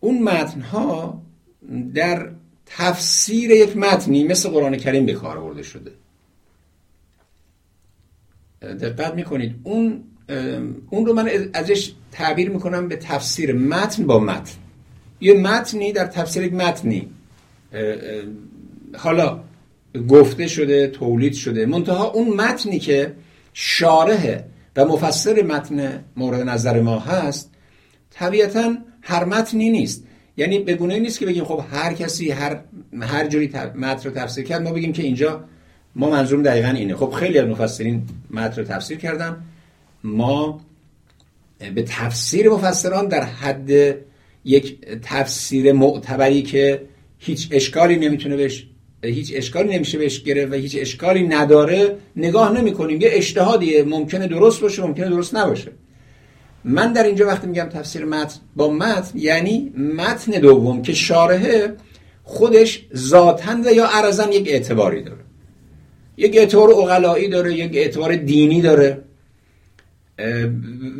[0.00, 1.22] اون متنها
[1.94, 2.30] در
[2.66, 5.90] تفسیر یک متنی مثل قرآن کریم به کار برده شده.
[8.62, 9.54] دقت می‌کنید.
[9.62, 10.04] اون
[10.90, 14.54] اون رو من ازش تعبیر می‌کنم به تفسیر متن با متن.
[15.20, 17.08] یه متنی در تفسیر یک متنی.
[18.96, 19.40] حالا
[20.08, 21.66] گفته شده تولید شده.
[21.66, 23.14] منتها اون متنی که
[23.52, 24.42] شارح
[24.76, 27.50] و مفسر متن مورد نظر ما هست
[28.10, 30.04] طبیعتا هر متنی نیست.
[30.38, 32.60] یعنی به گونه نیست که بگیم خب هر کسی هر
[33.00, 35.44] هر جوری متن رو تفسیر کرد ما بگیم که اینجا
[35.96, 36.96] ما منظورم دقیقا اینه.
[36.96, 39.36] خب خیلی از مفسرین متن رو تفسیر کردن.
[40.04, 40.60] ما
[41.74, 43.70] به تفسیر مفسران در حد
[44.44, 46.82] یک تفسیر معتبری که
[47.18, 48.66] هیچ اشکالی نمی‌تونه بهش
[49.02, 54.26] هیچ اشکالی نمیشه بهش گرفت و هیچ اشکالی نداره نگاه نمی کنیم یه اجتهادیه ممکنه
[54.26, 55.72] درست باشه ممکنه درست نباشه.
[56.68, 61.76] من در اینجا وقتی میگم تفسیر متن با متن یعنی متن دوم که شارحه
[62.22, 65.20] خودش ذاتن و یا عرضن یک اعتباری داره.
[66.16, 69.04] یک اعتبار اقلایی داره یک اعتبار دینی داره.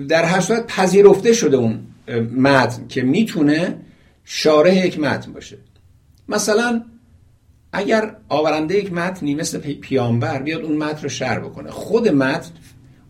[0.09, 1.81] در هر صورت پذیرفته شده اون
[2.37, 3.77] متن که می‌تونه
[4.25, 5.59] شارح یک متن باشه.
[6.29, 6.85] مثلا
[7.73, 11.71] اگر آورنده یک متنی مثل پیامبر بیاد اون متن رو شرح بکنه.
[11.71, 12.51] خود متن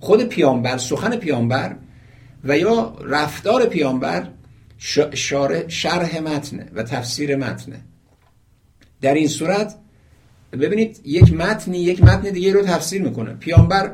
[0.01, 1.77] خود پیامبر سخن پیامبر
[2.44, 4.29] و یا رفتار پیامبر
[5.68, 7.81] شرح متنه و تفسیر متنه.
[9.01, 9.74] در این صورت
[10.53, 13.35] ببینید یک متنی یک متن دیگه رو تفسیر می‌کنه.
[13.35, 13.92] پیامبر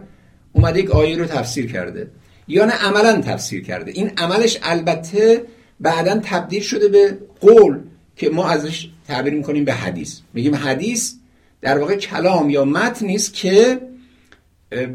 [0.52, 2.10] اومده یک آیه رو تفسیر کرده.
[2.48, 3.90] یا نه عملا تفسیر کرده.
[3.90, 5.44] این عملش البته
[5.80, 7.80] بعدا تبدیل شده به قول
[8.16, 10.20] که ما ازش تعبیر می‌کنیم به حدیث.
[10.34, 11.14] میگیم حدیث
[11.60, 13.80] در واقع کلام یا متن نیست که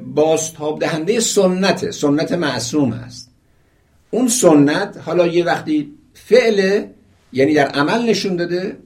[0.05, 3.28] بازتاب دهنده سنت سنت معصوم است
[4.11, 6.83] اون سنت حالا یه وقتی فعل
[7.33, 8.77] یعنی در عمل نشون داده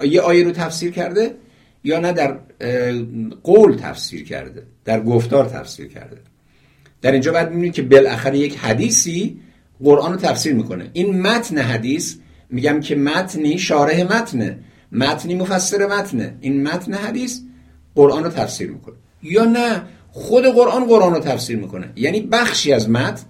[0.00, 1.34] یه آیه رو تفسیر کرده
[1.84, 2.38] یا نه در
[3.42, 6.16] قول تفسیر کرده در گفتار تفسیر کرده.
[7.02, 9.40] در اینجا باید می‌بینید که بالاخره یک حدیثی
[9.84, 10.90] قرآن رو تفسیر می‌کنه.
[10.92, 12.16] این متن حدیث
[12.50, 14.58] میگم که متنی شارح متنه.
[14.92, 16.34] متنی مفسر متنه.
[16.40, 17.40] این متن حدیث
[17.94, 18.94] قرآن رو تفسیر می‌کنه.
[19.22, 21.92] یا نه خود قرآن قرآن رو تفسیر می‌کنه.
[21.96, 23.22] یعنی بخشی از متن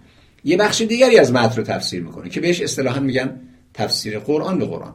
[0.44, 3.40] یه بخش دیگری از متن رو تفسیر می‌کنه که بهش اصطلاحا میگن
[3.74, 4.94] تفسیر قرآن به قرآن.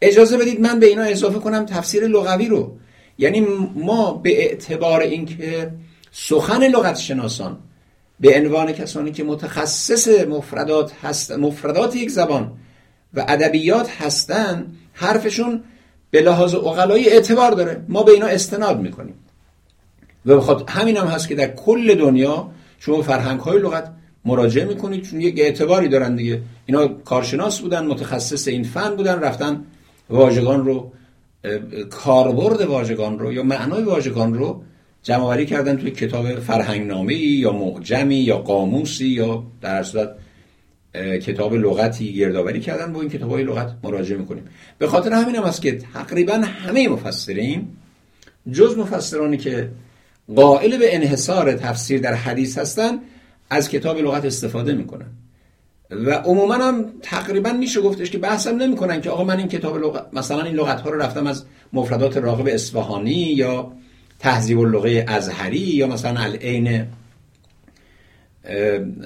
[0.00, 2.76] اجازه بدید من به اینا اضافه کنم تفسیر لغوی رو.
[3.18, 3.40] یعنی
[3.74, 5.70] ما به اعتبار اینکه
[6.12, 7.58] سخن لغت شناسان
[8.20, 12.52] به عنوان کسانی که متخصص مفردات هست مفردات یک زبان
[13.14, 15.64] و ادبیات هستن حرفشون
[16.10, 17.84] به لحاظ اقلایی اعتبار داره.
[17.88, 19.14] ما به اینا استناد می‌کنیم.
[20.26, 23.92] و بخاطر همین هم هست که در کل دنیا شما فرهنگ های لغت
[24.24, 26.42] مراجعه می‌کنید چون یک اعتباری دارن دیگه.
[26.66, 29.64] اینا کارشناس بودن متخصص این فن بودن رفتن
[30.10, 30.92] واژگان رو
[31.90, 34.62] کاربرد واژگان رو یا معنای واژگان رو
[35.02, 40.14] جمع آوری کردن توی کتاب فرهنگنامه یا معجمی یا قاموسی یا در صورت
[41.22, 42.92] کتاب لغتی گردآوری کردن.
[42.92, 44.44] با این کتاب های لغت مراجعه می‌کنیم.
[44.78, 47.68] به خاطر همین هم است که تقریبا همه مفسرین
[48.52, 49.70] جز مفسرانی که
[50.36, 52.98] قائل به انحصار تفسیر در حدیث هستن
[53.52, 55.06] از کتاب لغت استفاده می‌کنن.
[55.90, 60.06] و عموما هم تقریبا میشه گفتش که بحثم نمی‌کنن که آقا من این کتاب لغت
[60.12, 63.72] مثلا این لغت ها رو رفتم از مفردات راغب اصفهانی یا
[64.18, 66.86] تهذیب اللغه ازهری یا مثلا العین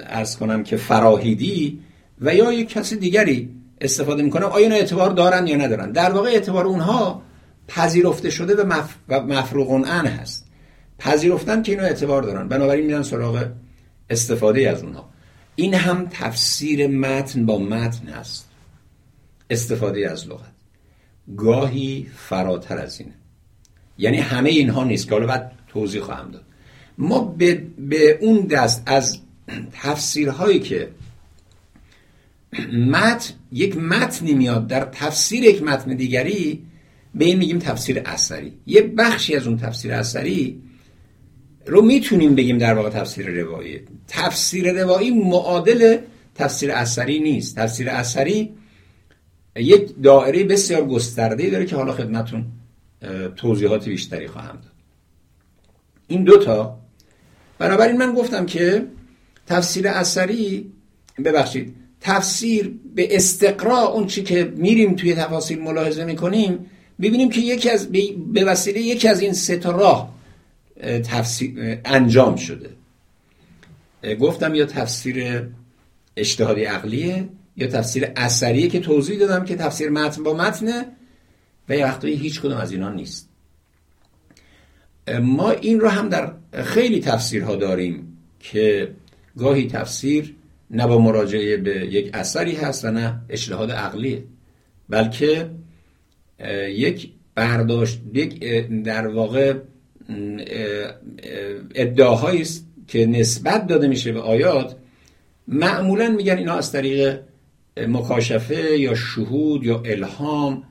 [0.07, 1.81] ارز کنم که فراهیدی
[2.21, 6.29] و یا یک کسی دیگری استفاده می‌کنم آیا اینا اعتبار دارن یا ندارن؟ در واقع
[6.29, 7.23] اعتبار اونها
[7.69, 8.95] پذیرفته شده و, مف...
[9.09, 10.47] و مفروغون ان هست.
[10.99, 12.49] پذیرفتن که اینا اعتبار دارن.
[12.49, 13.47] بنابراین میرن سراغ
[14.11, 15.09] استفاده از اونها.
[15.57, 18.49] این هم تفسیر متن با متن هست
[19.51, 20.53] استفاده از لغت.
[21.37, 23.15] گاهی فراتر از اینه.
[23.99, 26.45] یعنی همه اینها نیست که حالا بعد توضیح خواهم داد.
[26.99, 29.19] ما به, به اون دست از
[29.73, 30.89] تفسیرهایی که
[32.73, 36.63] متن یک متنی میاد در تفسیر یک متن دیگری
[37.15, 38.53] به این میگیم تفسیر اثری.
[38.67, 40.63] یه بخشی از اون تفسیر اثری
[41.67, 43.81] رو می‌تونیم بگیم در واقع تفسیر روایی.
[44.09, 45.99] تفسیر روایی معادل
[46.35, 47.57] تفسیر اثری نیست.
[47.57, 48.55] تفسیر اثری
[49.57, 52.45] یک دائره بسیار گسترده داره که حالا خدمتون
[53.37, 54.73] توضیحات بیشتری خواهم داد.
[56.09, 56.79] این دوتا
[57.59, 58.87] بنابراین من گفتم که
[59.47, 60.73] تفسیر اثری
[61.25, 66.67] ببخشید تفسیر به استقرا اون چی که میریم توی تفاصیل ملاحظه می‌کنیم
[67.01, 67.89] ببینیم که یکی از
[68.33, 70.16] به وسیله یکی از این سه راه
[70.83, 72.71] تفسیر انجام شده.
[74.21, 75.47] گفتم یا تفسیر
[76.17, 80.87] اجتهادی عقلیه یا تفسیر اثریه که توضیح دادم که تفسیر متن با متنه
[81.69, 83.29] و یه وقتایی هیچ کدوم از اینا نیست.
[85.23, 88.95] ما این رو هم در خیلی تفسیرها داریم که
[89.39, 90.35] گاهی تفسیر
[90.71, 94.25] نه با مراجعه به یک اثری هست و نه اجتهاد عقلیه
[94.89, 95.51] بلکه
[96.69, 98.45] یک برداشت یک
[98.85, 99.55] در واقع
[101.75, 104.77] ادعاهایی است که نسبت داده میشه به آیات
[105.49, 107.21] معمولا میگن اینا از طریق
[107.77, 110.63] مکاشفه یا شهود یا الهام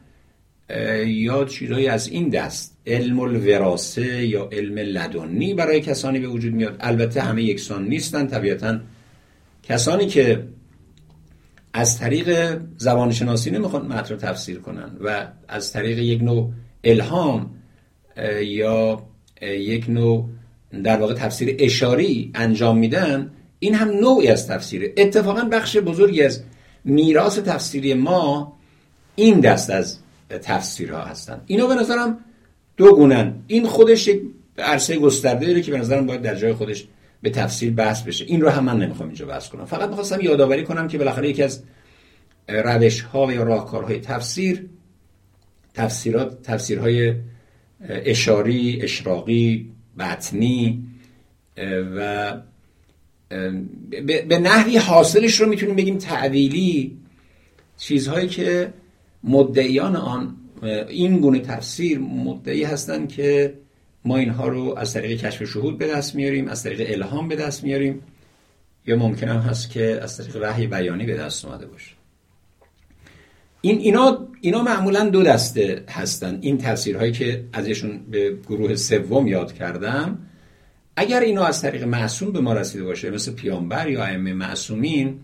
[1.06, 6.78] یا چیزهایی از این دست علم الوراسه یا علم لدنی برای کسانی به وجود میاد.
[6.80, 8.80] البته همه یکسان نیستن طبیعتا
[9.64, 10.48] کسانی که
[11.74, 16.52] از طریق زبانشناسی نمی‌خوان متن رو تفسیر کنن و از طریق یک نوع
[16.84, 17.52] الهام
[18.42, 19.04] یا
[19.42, 20.30] یک نوع
[20.84, 24.94] در واقع تفسیر اشاری انجام میدن این هم نوعی از تفسیره.
[24.98, 26.44] اتفاقا بخش بزرگی از
[26.84, 28.58] میراث تفسیری ما
[29.16, 31.42] این دست از تفسیرها هستن.
[31.46, 32.18] اینا به نظرم
[32.78, 34.22] دو گونن این خودش یک
[34.58, 36.88] عرصه گسترده داره که به نظرم باید در جای خودش
[37.22, 38.26] به تفسیر بحث بشه.
[38.26, 39.66] این رو هم من نمی‌خوام اینجا بحث کنم.
[39.66, 41.64] فقط می‌خواستم یادآوری کنم که بالاخره یکی از
[42.48, 44.66] روش ها یا راهکارهای تفسیر
[45.74, 47.14] تفسیرات تفسیرهای
[47.90, 50.84] اشاری اشراقی بطنی
[51.98, 52.34] و
[54.28, 56.98] به نحوی حاصلش رو می‌تونیم بگیم تعویلی
[57.78, 58.74] چیزهایی که
[59.24, 60.36] مدعیان آن
[60.90, 63.54] این گونه تفسیر مدعی هستند که
[64.06, 67.64] ما اینها رو از طریق کشف شهود به دست میاریم از طریق الهام به دست
[67.64, 68.02] میاریم
[68.88, 71.95] یا ممکن هم هست که از طریق وحی بیانی به دست اومده باشه.
[73.66, 76.38] این اینا اینا معمولا دو دسته هستن.
[76.42, 80.20] این تفسیرهایی که ازشون به گروه سوم یاد کردم.
[80.96, 85.20] اگر اینا از طریق معصوم به ما رسیده باشه مثل پیامبر یا ائمه معصومین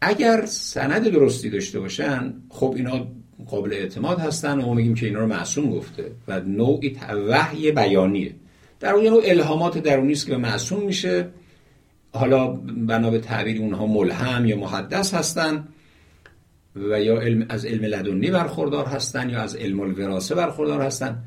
[0.00, 3.06] اگر سند درستی داشته باشن خب اینا
[3.46, 6.96] قابل اعتماد هستن و ما میگیم که اینا رو معصوم گفته و نوعی
[7.28, 8.34] وحی بیانیه.
[8.80, 11.28] در اون نوع الهامات درونی است که به معصوم میشه.
[12.12, 12.46] حالا
[12.86, 15.68] بنا به تعبیر اونها ملهم یا محدث هستن.
[16.76, 21.22] و یا علم از علم لدنی برخوردار هستن یا از علم الوراسه برخوردار هستن.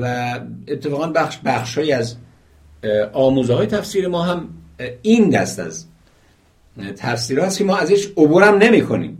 [0.00, 2.16] و اتفاقا بخش بخشی از
[3.12, 4.48] آموزه های تفسیر ما هم
[5.02, 5.86] این دست از
[6.96, 9.18] تفسیر هست که ما ازش عبورم نمی کنیم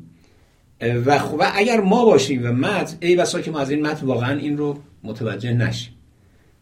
[0.80, 4.38] و, و اگر ما باشیم و متن ای بسا که ما از این متن واقعا
[4.38, 5.92] این رو متوجه نشیم.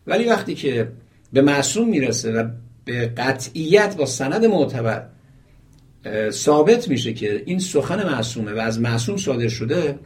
[0.06, 0.92] ولی وقتی که
[1.32, 2.48] به معصوم می‌رسه و
[2.84, 5.06] به قطعیت با سند معتبر
[6.30, 9.98] ثابت میشه که این سخن معصومه و از معصوم صادر شده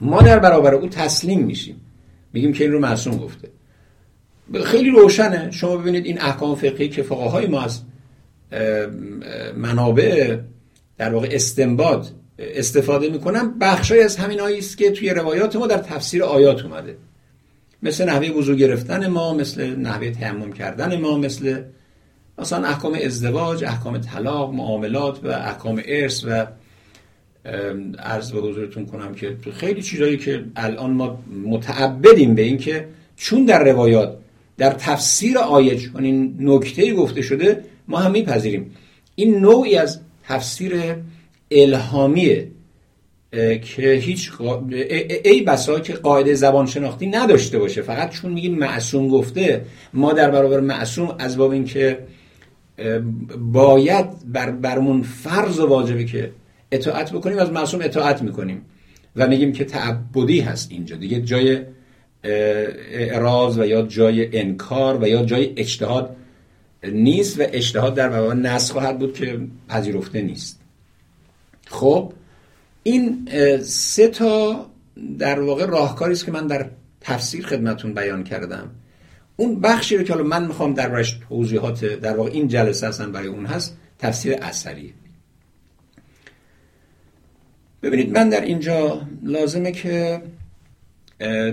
[0.00, 1.80] ما در برابر او تسلیم میشیم.
[2.32, 3.48] میگیم که این رو معصوم گفته.
[4.64, 5.50] خیلی روشنه.
[5.50, 7.80] شما ببینید این احکام فقهی که فقهای ما از
[9.56, 10.38] منابع
[10.98, 12.08] در واقع استنباط
[12.38, 13.58] استفاده می‌کنن.
[13.58, 16.96] بخشای از همین است که توی روایات ما در تفسیر آیات اومده.
[17.82, 21.62] مثل نحوه وضو گرفتن ما مثل نحوه تیمم کردن ما مثل
[22.40, 26.46] مثلا احکام ازدواج احکام طلاق معاملات و احکام ارث و
[27.98, 33.64] عرض به حضورتون کنم که خیلی چیزایی که الان ما متعبدیم به اینکه چون در
[33.64, 34.16] روایات
[34.58, 38.70] در تفسیر آیه چون این نکته گفته شده ما هم میپذیریم.
[39.14, 40.72] این نوعی از تفسیر
[41.50, 42.48] الهامیه
[43.62, 44.32] که هیچ
[45.24, 47.82] ای بسا که قاعده زبان شناختی نداشته باشه.
[47.82, 51.98] فقط چون میگیم معصوم گفته ما در برابر معصوم از باب اینکه
[53.38, 56.32] باید بر برمون فرض واجبه که
[56.72, 58.62] اطاعت بکنیم از معصوم اطاعت می‌کنیم.
[59.16, 60.96] و میگیم که تعبدی هست اینجا.
[60.96, 61.62] دیگه جای
[62.24, 66.16] اعراض و یا جای انکار و یا جای اجتهاد
[66.84, 70.60] نیست و اجتهاد در مباب نسخ خواهد بود که پذیرفته نیست.
[71.66, 72.12] خب
[72.82, 73.28] این
[73.62, 74.66] سه تا
[75.18, 78.70] در واقع راهکاری است که من در تفسیر خدمتون بیان کردم.
[79.40, 83.28] اون بخشی رو که حالا من می‌خوام در توضیحات در واقع این جلسه اصلا برای
[83.28, 84.94] اون هست تفسیر اثری.
[87.82, 90.22] ببینید من در اینجا لازمه که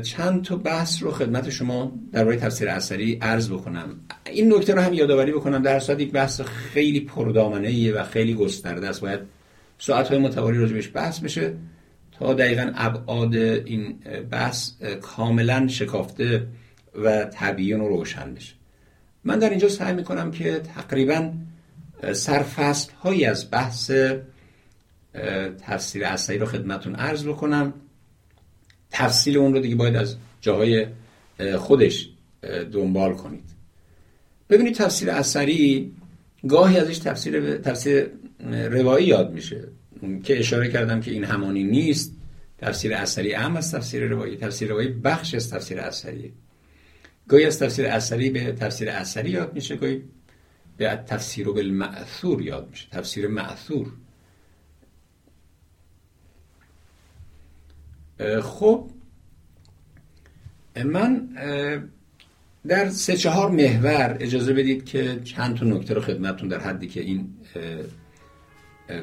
[0.03, 3.99] چند تا بحث رو خدمت شما درباره تفسیر اثری عرض بکنم.
[4.25, 8.89] این نکته رو هم یادآوری بکنم در صورت یک بحث خیلی پردامنه و خیلی گسترده
[8.89, 9.01] است.
[9.01, 9.19] باید
[9.77, 11.53] ساعت های متوالی راجبش بحث بشه
[12.11, 13.95] تا دقیقا ابعاد این
[14.31, 14.71] بحث
[15.01, 16.47] کاملا شکافته
[16.97, 18.53] و طبیعی و روشن بشه.
[19.23, 21.33] من در اینجا سعی می‌کنم که تقریبا
[22.13, 23.91] سرفست هایی از بحث
[25.61, 27.73] تفسیر اثری رو خدمتون عرض بکنم.
[28.91, 30.85] تفصیل اون رو دیگه باید از جاهای
[31.57, 32.09] خودش
[32.71, 33.49] دنبال کنید.
[34.49, 35.91] ببینید تفسیر اثری
[36.47, 38.09] گاهی ازش تفسیر تفسیر
[38.69, 39.63] روایی یاد میشه.
[40.23, 42.13] که اشاره کردم که این همانی نیست.
[42.57, 44.37] تفسیر اثری اهم از تفسیر روایی.
[44.37, 46.33] تفسیر روایی بخش از تفسیر اثری
[47.27, 50.03] گاهی از تفسیر اثری به تفسیر اثری یاد میشه گاهی
[50.77, 52.87] به تفسیر بالمعثور یاد میشه.
[52.91, 53.91] تفسیر معثور
[58.41, 58.89] خب
[60.85, 61.29] من
[62.67, 67.01] در سه چهار محور اجازه بدید که چند تا نکته رو خدمتون در حدی که
[67.01, 67.35] این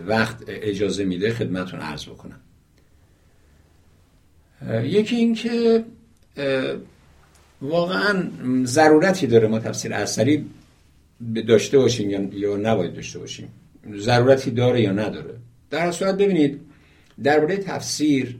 [0.07, 2.41] وقت اجازه میده خدمتون عرض بکنم.
[4.83, 5.85] یکی این که
[7.63, 8.31] واقعا
[8.65, 10.47] ضرورتی داره ما تفسیر اثری
[11.47, 13.49] داشته باشیم یا نباید داشته باشیم.
[13.97, 15.35] ضرورتی داره یا نداره.
[15.71, 16.61] در صورت ببینید
[17.23, 18.37] درباره تفسیر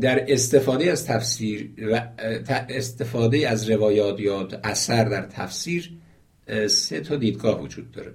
[0.00, 2.08] در استفاده از تفسیر و
[2.68, 5.90] استفاده از روایات یا اثر در تفسیر
[6.66, 8.14] سه تا دیدگاه وجود داره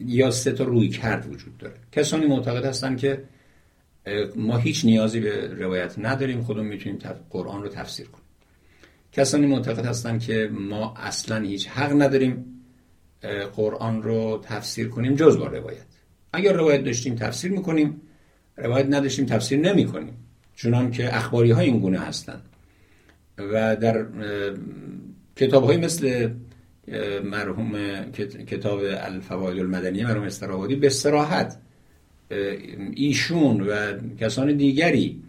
[0.00, 1.74] یا سه تا روی کرد وجود داره.
[1.92, 3.22] کسانی معتقد هستن که
[4.36, 6.98] ما هیچ نیازی به روایت نداریم خودمون می‌تونیم
[7.30, 8.23] قرآن رو تفسیر کنیم.
[9.14, 12.44] کسانی معتقد هستن که ما اصلا هیچ حق نداریم
[13.56, 15.86] قرآن رو تفسیر کنیم جز با روایت.
[16.32, 18.00] اگر روایت داشتیم تفسیر می‌کنیم
[18.56, 20.14] روایت نداشتیم تفسیر نمی کنیم
[20.54, 22.42] چونان که اخباری های این گونه هستند.
[23.38, 24.06] و در
[25.36, 26.30] کتاب های مثل
[27.24, 27.72] مرحوم
[28.46, 31.56] کتاب الفواید المدنی مرحوم استرابادی به سراحت
[32.94, 35.23] ایشون و کسان دیگری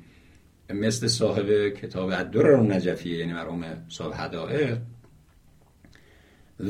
[0.74, 4.78] مثل صاحب کتاب الدرر نجفی یعنی مرحوم صاحب هدائق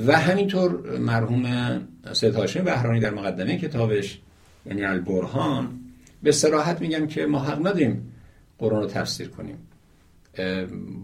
[0.08, 4.20] و همینطور مرحوم سید هاشم بهرانی در مقدمه کتابش
[4.66, 5.80] یعنی البرهان
[6.24, 8.12] به سراحت میگم که ما حق نداریم
[8.58, 9.58] قرآن رو تفسیر کنیم.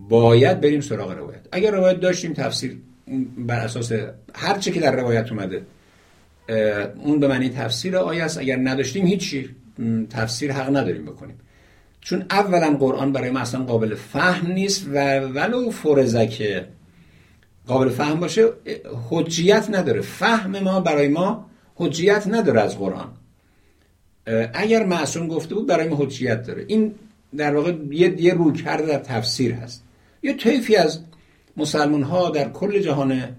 [0.10, 1.48] باید بریم سراغ روایت.
[1.52, 2.78] اگر روایت داشتیم تفسیر
[3.38, 3.92] بر اساس
[4.36, 5.66] هر چه که در روایت اومده
[6.96, 8.38] اون به معنی تفسیر آیه است.
[8.38, 9.50] اگر نداشتیم هیچی
[10.10, 11.36] تفسیر حق نداریم بکنیم.
[12.02, 16.68] چون اولا قرآن برای ما اصلا قابل فهم نیست و ولو فرزه که
[17.68, 18.50] قابل فهم باشه
[19.10, 20.02] حجیت نداره.
[20.02, 21.46] فهم ما برای ما
[21.76, 23.10] حجیت نداره از قرآن.
[24.54, 26.66] اگر معصوم گفته بود برای ما حجیت داره.
[26.68, 26.96] این
[27.38, 29.84] در واقع یه, یه روی کرده در تفسیر هست.
[30.24, 31.00] یه طیفی از
[31.58, 33.36] مسلمان ها در کل جهان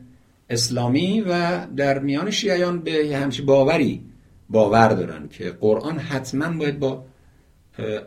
[0.50, 4.02] اسلامی و در میان شیعیان به همچی باوری
[4.50, 7.04] باور دارن که قرآن حتما باید با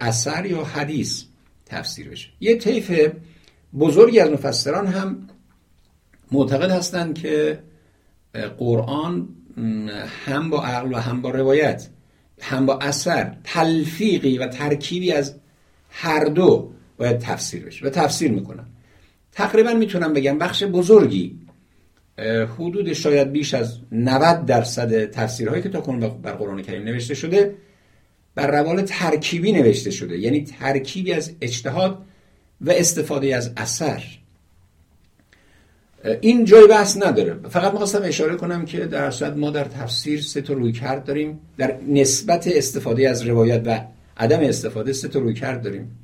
[0.01, 1.23] اثر یا حدیث
[1.65, 2.29] تفسیر بشه.
[2.39, 3.09] یه طیف
[3.79, 5.27] بزرگی از مفسران هم
[6.31, 7.59] معتقد هستند که
[8.57, 9.29] قرآن
[10.25, 11.87] هم با عقل و هم با روایت
[12.41, 15.35] هم با اثر تلفیقی و ترکیبی از
[15.89, 18.65] هر دو باید تفسیر بشه و تفسیر می‌کنن.
[19.31, 21.39] تقریبا می‌تونم بگم بخش بزرگی
[22.57, 27.55] حدود شاید بیش از 90 درصد تفسیرهایی که تا کنون بر قرآن کریم نوشته شده
[28.35, 30.17] بر روال ترکیبی نوشته شده.
[30.17, 31.97] یعنی ترکیبی از اجتهاد
[32.61, 34.03] و استفاده از اثر.
[36.21, 37.39] این جای بحث نداره.
[37.49, 41.39] فقط می‌خواستم اشاره کنم که در صورت ما در تفسیر سه تا روی کرد داریم.
[41.57, 43.81] در نسبت استفاده از روایت و
[44.17, 45.97] عدم استفاده سه تا روی کرد داریم.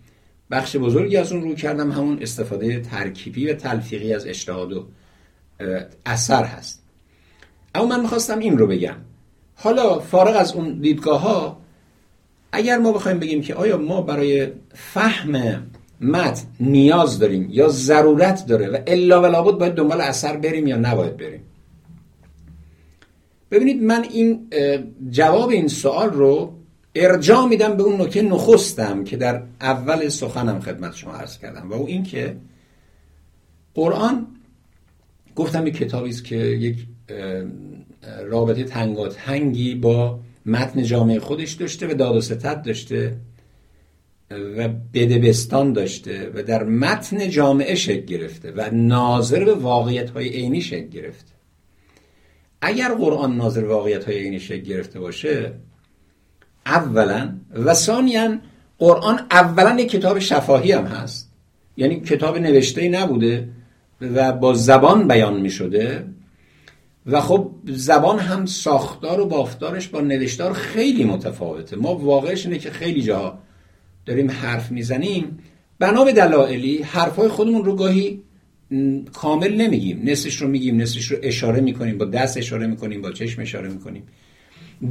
[0.52, 4.86] بخش بزرگی از اون روی کردم همون استفاده ترکیبی و تلفیقی از اجتهاد و
[6.06, 6.84] اثر هست.
[7.76, 8.96] اما من می‌خواستم این رو بگم.
[9.56, 11.61] حالا فارغ از اون دیدگاه ها
[12.52, 15.64] اگر ما بخوایم بگیم که آیا ما برای فهم
[16.02, 20.78] متن نیاز داریم یا ضرورت داره و الا ولا بود باید دنبال اثر بریم یا
[20.78, 21.42] نباید بریم؟
[23.52, 24.48] ببینید من این
[25.10, 26.54] جواب این سوال رو
[26.96, 31.74] ارجاع میدم به اون نکته نخستم که در اول سخنم خدمت شما عرض کردم و
[31.74, 32.36] او این که
[33.74, 34.28] قرآن
[35.36, 36.88] گفتم یک کتابی است که یک
[38.24, 43.18] رابطه تنگاتنگی با متن جامعه خودش داشته و داد و ستد داشته
[44.32, 50.62] و بدبستان داشته و در متن جامعه شکل گرفته و ناظر به واقعیت های عینی
[50.62, 51.32] شکل گرفته
[52.62, 55.54] اگر قرآن ناظر واقعیت های عینی شکل گرفته باشه
[56.66, 58.38] اولا و ثانیا
[58.78, 61.32] قرآن اولا یک کتاب شفاهی هم هست.
[61.78, 63.50] یعنی کتاب نوشته نبوده
[64.02, 66.06] و با زبان بیان می شده
[67.06, 71.76] و خب زبان هم ساختار و بافتارش با نوشتار خیلی متفاوته.
[71.76, 73.40] ما واقعش اینه که خیلی جاها
[74.06, 75.40] داریم حرف می‌زنیم.
[75.80, 78.22] بنا به دلایلی حرفای خودمون رو گاهی
[79.14, 80.02] کامل نمیگیم.
[80.04, 84.04] نصفش رو میگیم نصفش رو اشاره می‌کنیم با دست اشاره می‌کنیم با چشم اشاره می‌کنیم.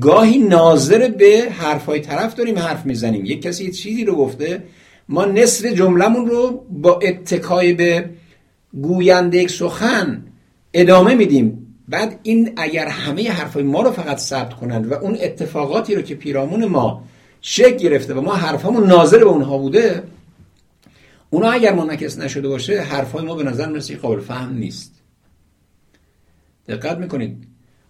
[0.01, 3.25] گاهی ناظر به حرفای طرف داریم حرف می‌زنیم.
[3.25, 4.63] یک کسی یه چیزی رو گفته
[5.09, 8.11] ما نصف جملهمون رو با اتکای به
[8.83, 10.25] گوینده یک سخن
[10.75, 11.70] ادامه میدیم.
[11.91, 16.14] بعد این اگر همه حرفای ما رو فقط ثبت کنند و اون اتفاقاتی رو که
[16.14, 17.05] پیرامون ما
[17.41, 20.03] شکل گرفته و ما حرفامون ناظر به اونها بوده
[21.30, 24.93] اونا اگر منعکس نشده باشه حرفای ما به نظر مثل قابل فهم نیست.
[26.68, 27.45] دقت می‌کنید.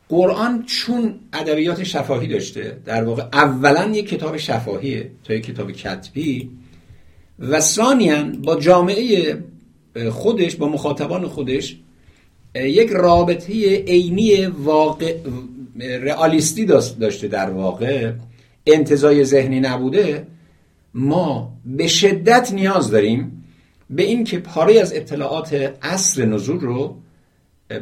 [0.08, 6.50] قرآن چون ادبیات شفاهی داشته در واقع اولا یک کتاب شفاهیه تا یک کتاب کتبی
[7.38, 9.38] و ثانیا با جامعه
[10.10, 11.76] خودش با مخاطبان خودش
[12.54, 15.16] یک رابطه عینی واقع
[15.80, 16.64] رئالیستی
[17.00, 18.12] داشته در واقع.
[18.66, 20.26] انتظای ذهنی نبوده.
[20.94, 23.44] ما به شدت نیاز داریم
[23.90, 26.96] به این که پاره از اطلاعات اصر نزول رو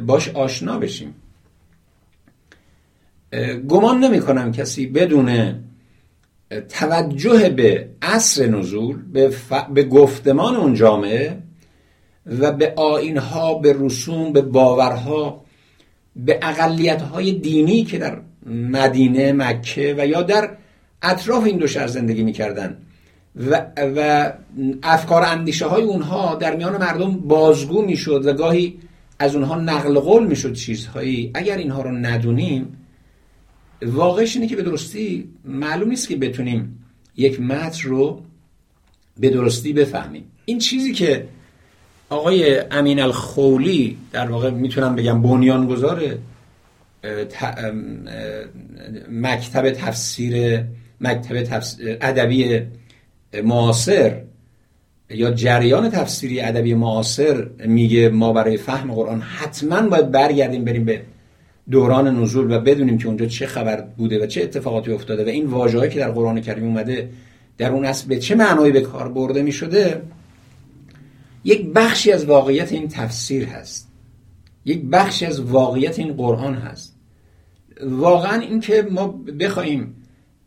[0.05, 1.15] باش آشنا بشیم.
[3.67, 5.55] گمان نمی کنم کسی بدون
[6.69, 9.31] توجه به اصر نزول به,
[9.73, 11.37] به گفتمان اون جامعه
[12.39, 15.45] و به آینها به رسوم به باورها
[16.15, 20.49] به اقلیت دینی که در مدینه مکه و یا در
[21.01, 22.77] اطراف این دو شهر زندگی می‌کردن.
[23.35, 23.65] و,
[23.95, 24.31] و
[24.83, 28.79] افکار اندیشه های اونها در میان مردم بازگو می‌شد و گاهی
[29.19, 31.31] از اونها نقل قول می‌شد چیزهایی.
[31.33, 32.77] اگر اینها رو ندونیم
[33.81, 36.85] واقعش اینه که به درستی معلوم نیست که بتونیم
[37.17, 38.21] یک متن رو
[39.19, 40.23] به درستی بفهمیم.
[40.45, 41.27] این چیزی که
[42.09, 46.01] آقای امین الخولی در واقع می‌تونم بگم بنیانگذار
[49.11, 50.63] مکتب تفسیر
[51.01, 51.61] مکتب
[52.01, 52.61] ادبی
[53.43, 54.21] معاصر
[55.09, 61.01] یا جریان تفسیری ادبی معاصر میگه ما برای فهم قرآن حتما باید برگردیم بریم به
[61.71, 65.45] دوران نزول و بدونیم که اونجا چه خبر بوده و چه اتفاقاتی افتاده و این
[65.45, 67.09] واژه‌ای که در قرآن کریم اومده
[67.57, 70.01] در اون اصل به چه معنایی به کار برده می شده
[71.43, 73.91] یک بخشی از واقعیت این تفسیر هست.
[74.65, 76.95] یک بخشی از واقعیت این قرآن هست.
[77.81, 79.07] واقعا اینکه ما
[79.39, 79.95] بخوایم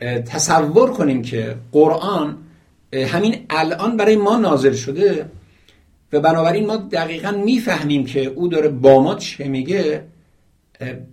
[0.00, 2.36] تصور کنیم که قرآن
[2.92, 5.30] همین الان برای ما نازل شده
[6.12, 10.04] و بنابراین ما دقیقا می‌فهمیم که او داره با ما چه میگه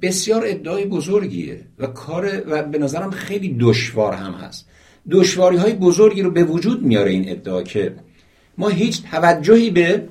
[0.02, 4.70] بسیار ادعای بزرگیه و کار و به نظرم خیلی دشوار هم هست.
[5.12, 7.94] دشواری های بزرگی رو به وجود میاره این ادعا که
[8.60, 10.03] ما هیچ توجهی به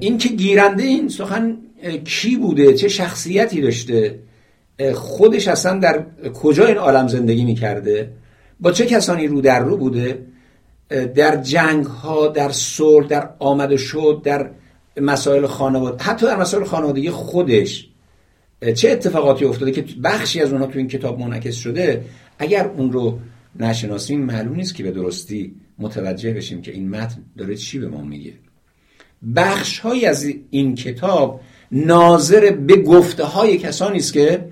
[0.00, 1.56] این که گیرنده این سخن
[2.04, 4.18] کی بوده چه شخصیتی داشته
[4.94, 6.04] خودش اصلا در
[6.34, 8.10] کجا این عالم زندگی می‌کرده
[8.60, 10.26] با چه کسانی رو در رو بوده
[11.14, 14.50] در جنگ ها در صلح در آمد و شد در
[15.00, 17.88] مسائل خانواده حتی در مسائل خانوادگی خودش.
[18.74, 22.04] چه اتفاقاتی افتاده که بخشی از اونها تو این کتاب منعکس شده؟
[22.38, 23.18] اگر اون رو
[23.60, 28.02] نشناسیم معلوم نیست که به درستی متوجه بشیم که این متن داره چی به ما
[28.02, 28.32] میگه.
[29.36, 31.40] بخش های از این کتاب
[31.72, 34.48] ناظر به گفته های کسانی است که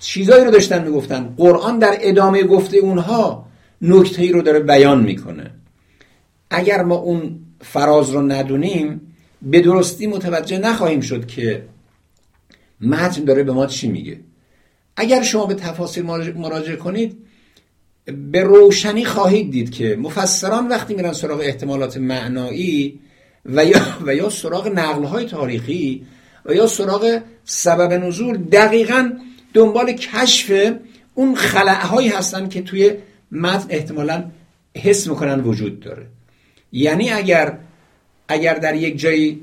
[0.00, 1.34] چیزایی رو داشتن می‌گفتن.
[1.36, 3.46] قرآن در ادامه گفته اونها
[3.82, 5.50] نکته رو داره بیان می‌کنه.
[6.50, 9.00] اگر ما اون فراز رو ندونیم
[9.42, 11.64] به درستی متوجه نخواهیم شد که
[12.80, 14.20] متن داره به ما چی میگه.
[14.96, 16.04] اگر شما به تفاصیل
[16.36, 17.16] مراجعه کنید
[18.04, 23.00] به روشنی خواهید دید که مفسران وقتی میرن سراغ احتمالات معنایی
[23.46, 26.06] و یا, و یا سراغ نقلهای تاریخی
[26.46, 29.10] و یا سراغ سبب نزول دقیقا
[29.54, 30.72] دنبال کشف
[31.14, 32.92] اون خلعهایی هستن که توی
[33.32, 34.24] متن احتمالا
[34.76, 36.06] حس می‌کنن وجود داره.
[36.72, 37.58] یعنی اگر
[38.28, 39.40] اگر در یک جایی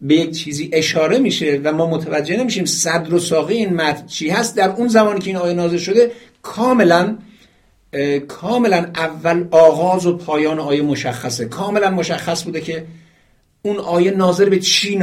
[0.00, 4.28] به یک چیزی اشاره میشه و ما متوجه نمیشیم صدر و ساقه این متن چی
[4.28, 6.10] هست در اون زمانی که این آیه نازل شده
[6.42, 7.18] کاملا
[8.28, 11.44] کاملا اول آغاز و پایان آیه مشخصه.
[11.44, 12.86] کاملا مشخص بوده که
[13.62, 15.02] اون آیه ناظر به چی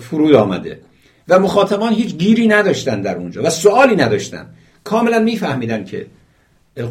[0.00, 0.80] فرود آمده.
[1.28, 4.54] و مخاطبان هیچ گیری نداشتن در اونجا و سوالی نداشتن.
[4.84, 6.06] کاملا میفهمیدن که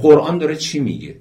[0.02, 1.16] قرآن داره چی میگه.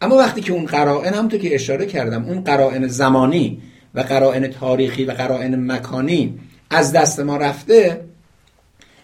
[0.00, 3.62] اما وقتی که اون قرائن همونطور که اشاره کردم اون قرائن زمانی
[3.94, 6.38] و قرائن تاریخی و قرائن مکانی
[6.70, 8.04] از دست ما رفته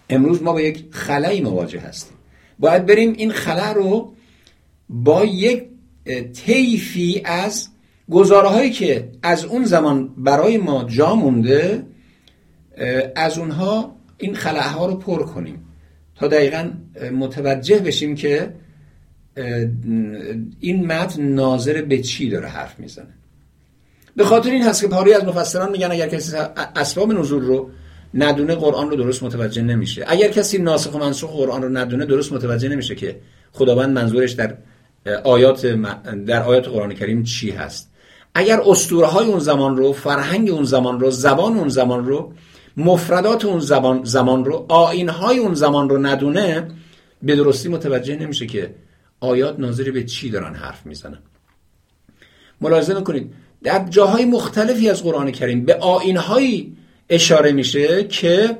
[0.09, 2.17] امروز ما با یک خلایی مواجه هستیم.
[2.59, 4.14] باید بریم این خلا رو
[4.89, 5.63] با یک
[6.33, 7.69] طیفی از
[8.11, 11.85] گزاره هایی که از اون زمان برای ما جا مونده
[13.15, 15.65] از اونها این خلاها رو پر کنیم.
[16.15, 16.71] تا دقیقا
[17.13, 18.53] متوجه بشیم که
[20.59, 23.13] این متن ناظر به چی داره حرف می‌زنه.
[24.15, 26.37] به خاطر این هست که پاری از مفسران میگن اگر کسی
[26.75, 27.69] اسباب نزول رو
[28.13, 30.05] ندونه قرآن رو درست متوجه نمیشه.
[30.07, 33.19] اگر کسی ناسخ و منسوخ قرآن رو ندونه درست متوجه نمیشه که
[33.51, 34.57] خداوند منظورش در
[35.23, 35.65] آیات
[36.27, 37.91] در آیات قرآن کریم چی هست؟
[38.35, 42.33] اگر اسطوره های اون زمان رو فرهنگ اون زمان رو زبان اون زمان رو
[42.77, 46.67] مفردات اون زبان زمان رو آین های اون زمان رو ندونه
[47.23, 48.75] به درستی متوجه نمیشه که
[49.19, 51.17] آیات ناظری به چی دارن حرف می‌زنن.
[52.61, 53.33] ملاحظه می‌کنید
[53.63, 56.77] در جاهای مختلفی از قرآن کریم به آینهایی
[57.09, 58.57] اشاره میشه که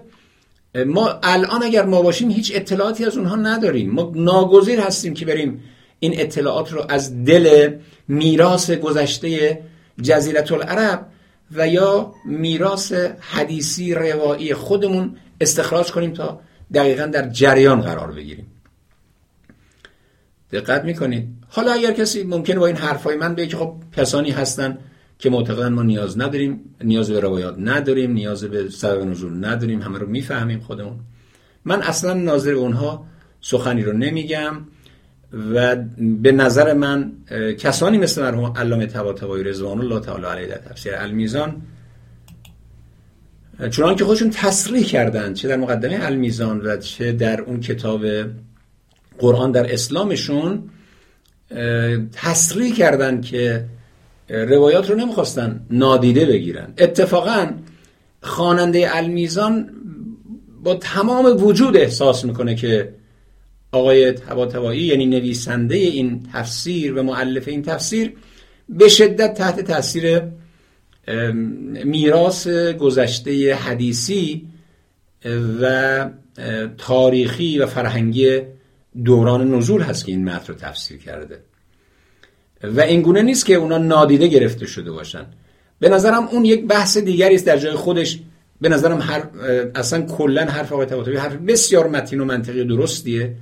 [0.85, 3.91] ما الان اگر ما باشیم هیچ اطلاعاتی از اونها نداریم.
[3.91, 5.63] ما ناگزیر هستیم که بریم
[6.05, 7.75] این اطلاعات رو از دل
[8.07, 9.59] میراث گذشته
[10.01, 11.07] جزیرت العرب
[11.51, 16.39] و یا میراث حدیثی روایی خودمون استخراج کنیم تا
[16.73, 18.45] دقیقا در جریان قرار بگیریم.
[20.51, 21.27] دقت می‌کنید.
[21.49, 24.77] حالا اگر کسی ممکنه با این حرفای من بگه که خب کسانی هستن
[25.19, 29.99] که معتقدن ما نیاز نداریم نیاز به روایات نداریم نیاز به سبب نزول نداریم همه
[29.99, 30.99] رو می‌فهمیم خودمون.
[31.65, 33.05] من اصلا ناظر اونها
[33.41, 34.55] سخنی رو نمیگم.
[35.53, 35.75] و
[36.21, 37.11] به نظر من
[37.59, 41.61] کسانی مثل مرحوم علامه طباطبایی رضوان الله تعالی علیه در تفسیر المیزان
[43.69, 48.05] چون که خودشون تصریح کردن چه در مقدمه المیزان و چه در اون کتاب
[49.19, 50.69] قرآن در اسلامشون
[52.13, 53.65] تصریح کردن که
[54.29, 56.73] روایات رو نمی‌خواستن نادیده بگیرن.
[56.77, 57.51] اتفاقا
[58.21, 59.69] خواننده المیزان
[60.63, 62.93] با تمام وجود احساس می‌کنه که
[63.75, 68.13] آقای تباتبایی یعنی نویسنده این تفسیر و معلف این تفسیر
[68.69, 70.21] به شدت تحت تاثیر
[71.85, 74.47] میراث گذشته حدیثی
[75.61, 76.09] و
[76.77, 78.41] تاریخی و فرهنگی
[79.03, 81.39] دوران نزول هست که این متن رو تفسیر کرده.
[82.63, 85.25] و این گونه نیست که اونا نادیده گرفته شده باشن.
[85.79, 88.19] به نظرم اون یک بحث دیگری است در جای خودش.
[88.61, 89.23] به نظرم هر
[89.75, 93.35] اصلا کلا حرف آقای طباطبایی حرف بسیار متین و منطقی درستیه.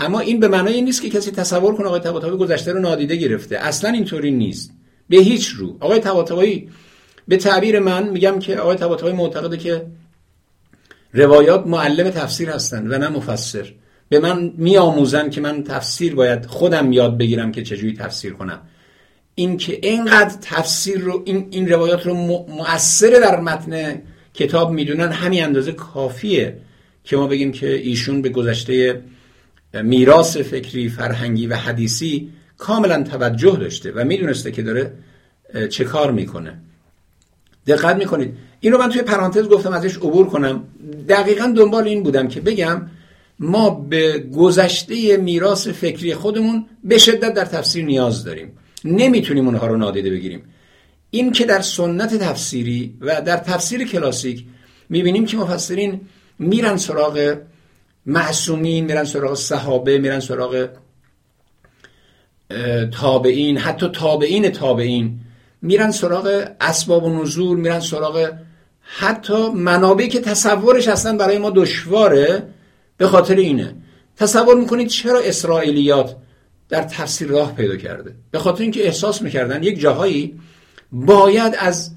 [0.00, 3.58] اما این به معنای نیست که کسی تصور کنه آقای طباطبایی گذشته رو نادیده گرفته.
[3.58, 4.72] اصلا اینطوری نیست.
[5.08, 5.76] به هیچ رو.
[5.80, 6.68] آقای طباطبایی
[7.28, 9.86] به تعبیر من میگم که آقای طباطبایی معتقده که
[11.12, 13.72] روایات معلم تفسیر هستند و نه مفسر.
[14.08, 18.60] به من میآموزن که من تفسیر باید خودم یاد بگیرم که چجوری تفسیر کنم.
[19.34, 22.14] این که اینقدر تفسیر رو این, این روایات رو
[22.48, 24.02] مؤثر در متن
[24.34, 26.56] کتاب می‌دونن همین اندازه کافیه
[27.04, 29.02] که ما بگیم که ایشون به گذشته
[29.82, 34.92] میراث فکری فرهنگی و حدیثی کاملا توجه داشته و می‌دونسته که داره
[35.70, 36.58] چه کار می‌کنه.
[37.66, 38.36] دقت می‌کنید.
[38.60, 40.64] اینو من توی پرانتز گفتم ازش عبور کنم.
[41.08, 42.82] دقیقا دنبال این بودم که بگم
[43.38, 48.52] ما به گذشته میراث فکری خودمون به شدت در تفسیر نیاز داریم.
[48.84, 50.42] نمی‌تونیم اونها رو نادیده بگیریم.
[51.10, 54.44] این که در سنت تفسیری و در تفسیر کلاسیک
[54.88, 56.00] می‌بینیم که مفسرین
[56.38, 57.36] میرن سراغ
[58.06, 60.68] معصومین میرن سراغ صحابه میرن سراغ
[62.92, 65.20] تابعین حتی تابعین تابعین.
[65.62, 68.32] میرن سراغ اسباب و نزول میرن سراغ
[68.80, 72.42] حتی منابعی که تصورش اصلا برای ما دشواره
[72.96, 73.74] به خاطر اینه.
[74.16, 76.16] تصور می‌کنید چرا اسرائیلیات
[76.68, 80.40] در تفسیر راه پیدا کرده؟ به خاطر اینکه احساس می‌کردن یک جاهایی
[80.92, 81.90] باید از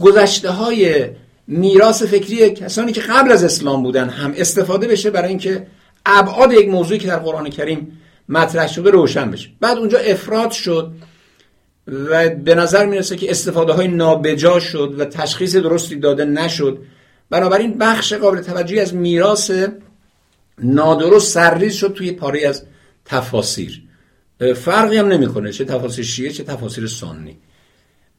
[0.00, 1.06] گذشته های
[1.46, 5.66] میراث فکری کسانی که قبل از اسلام بودن هم استفاده بشه برای اینکه
[6.06, 9.48] ابعاد یک موضوعی که در قرآن کریم مطرح شده روشن بشه.
[9.60, 10.92] بعد اونجا افراد شد
[11.86, 16.78] و به نظر می‌رسه که استفاده های نابجا شد و تشخیص درستی داده نشد.
[17.30, 19.50] بنابراین بخش قابل توجهی از میراث
[20.58, 22.62] نادرست سرریز شد توی پاره از
[23.04, 23.82] تفاسیر.
[24.56, 27.38] فرقی هم نمی‌کنه چه تفاسیر شیعه چه تفاسیر سنی.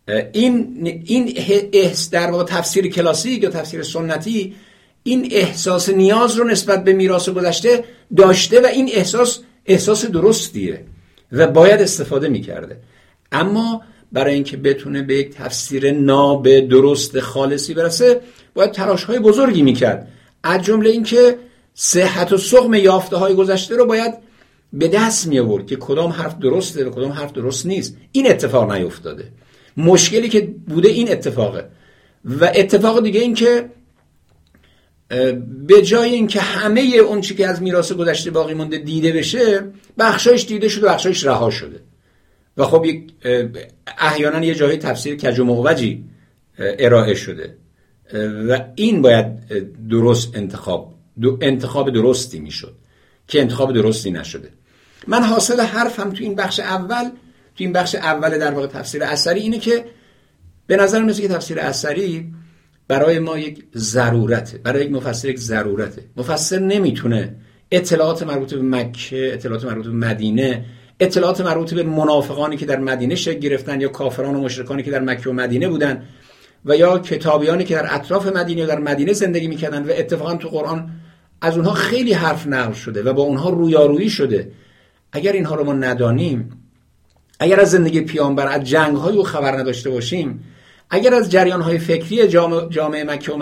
[0.07, 1.33] این این
[1.73, 4.55] احس در واقع تفسیر کلاسیک یا تفسیر سنتی
[5.03, 7.83] این احساس نیاز رو نسبت به میراث گذشته
[8.17, 10.85] داشته و این احساس احساس درستیه
[11.31, 12.77] و باید استفاده می‌کرده.
[13.31, 13.81] اما
[14.11, 18.21] برای اینکه بتونه به یک تفسیر ناب درست خالصی برسه
[18.53, 20.07] باید تراش های بزرگی می‌کرد.
[20.43, 21.37] از جمله اینکه
[21.73, 24.13] صحت و سقم یافته های گذشته رو باید
[24.73, 27.97] به دست می آورد که کدام حرف درسته و کدام حرف درست نیست.
[28.11, 29.23] این اتفاق نیفتاده.
[29.77, 31.65] مشکلی که بوده این اتفاقه.
[32.25, 33.69] و اتفاق دیگه این که
[35.67, 39.63] به جای اینکه همه اون چی که از میراث گذشته باقی مونده دیده بشه
[39.97, 41.79] بخشایش دیده شده و بخشایش رها شده.
[42.57, 43.03] و خب یک
[43.97, 46.03] احیانا یه جایی تفسیر کج و معوجی
[46.59, 47.57] ارائه شده.
[48.49, 49.25] و این باید
[49.89, 50.93] درست انتخاب
[51.41, 52.75] انتخاب درستی می‌شد
[53.27, 54.49] که انتخاب درستی نشده.
[55.07, 57.09] من حاصل حرفم تو این بخش اول
[57.55, 59.85] تو این بخش اول در واقع تفسیر اثری اینه که
[60.67, 62.33] به نظر میاد که تفسیر اثری
[62.87, 66.01] برای ما یک ضرورته برای یک مفسر یک ضرورته.
[66.17, 67.35] مفسر نمی‌تونه
[67.71, 70.65] اطلاعات مربوط به مکه اطلاعات مربوط به مدینه
[70.99, 74.99] اطلاعات مربوط به منافقانی که در مدینه شکل گرفتن یا کافران و مشرکانی که در
[74.99, 76.03] مکه و مدینه بودن
[76.65, 80.49] و یا کتابیانی که در اطراف مدینه و در مدینه زندگی می‌کردن و اتفاقا تو
[80.49, 80.91] قرآن
[81.41, 84.51] از اونها خیلی حرف نقل شده و با اونها رویارویی شده.
[85.11, 86.64] اگر اینها رو ما ندانیم
[87.39, 90.43] اگر از زندگی پیامبر از جنگ های او خبر نداشته باشیم
[90.89, 92.27] اگر از جریان های فکری
[92.69, 93.37] جامعه مکه و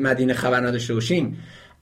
[0.00, 1.38] مدینه خبر نداشته باشیم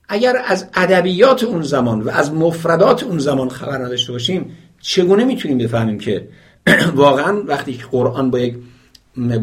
[0.09, 5.57] اگر از ادبیات اون زمان و از مفردات اون زمان خبر نداشته باشیم چگونه می‌تونیم
[5.57, 6.27] بفهمیم که
[6.95, 8.55] واقعا وقتی که قرآن با یک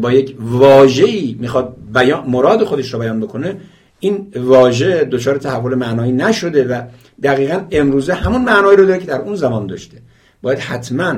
[0.01, 3.57] با یک واژه‌ای می‌خواد بیان مراد خودش رو بیان بکنه
[3.99, 6.81] این واژه دچار تحول معنایی نشده و
[7.23, 9.97] دقیقا امروزه همون معنایی رو داره که در اون زمان داشته.
[10.41, 11.15] باید حتما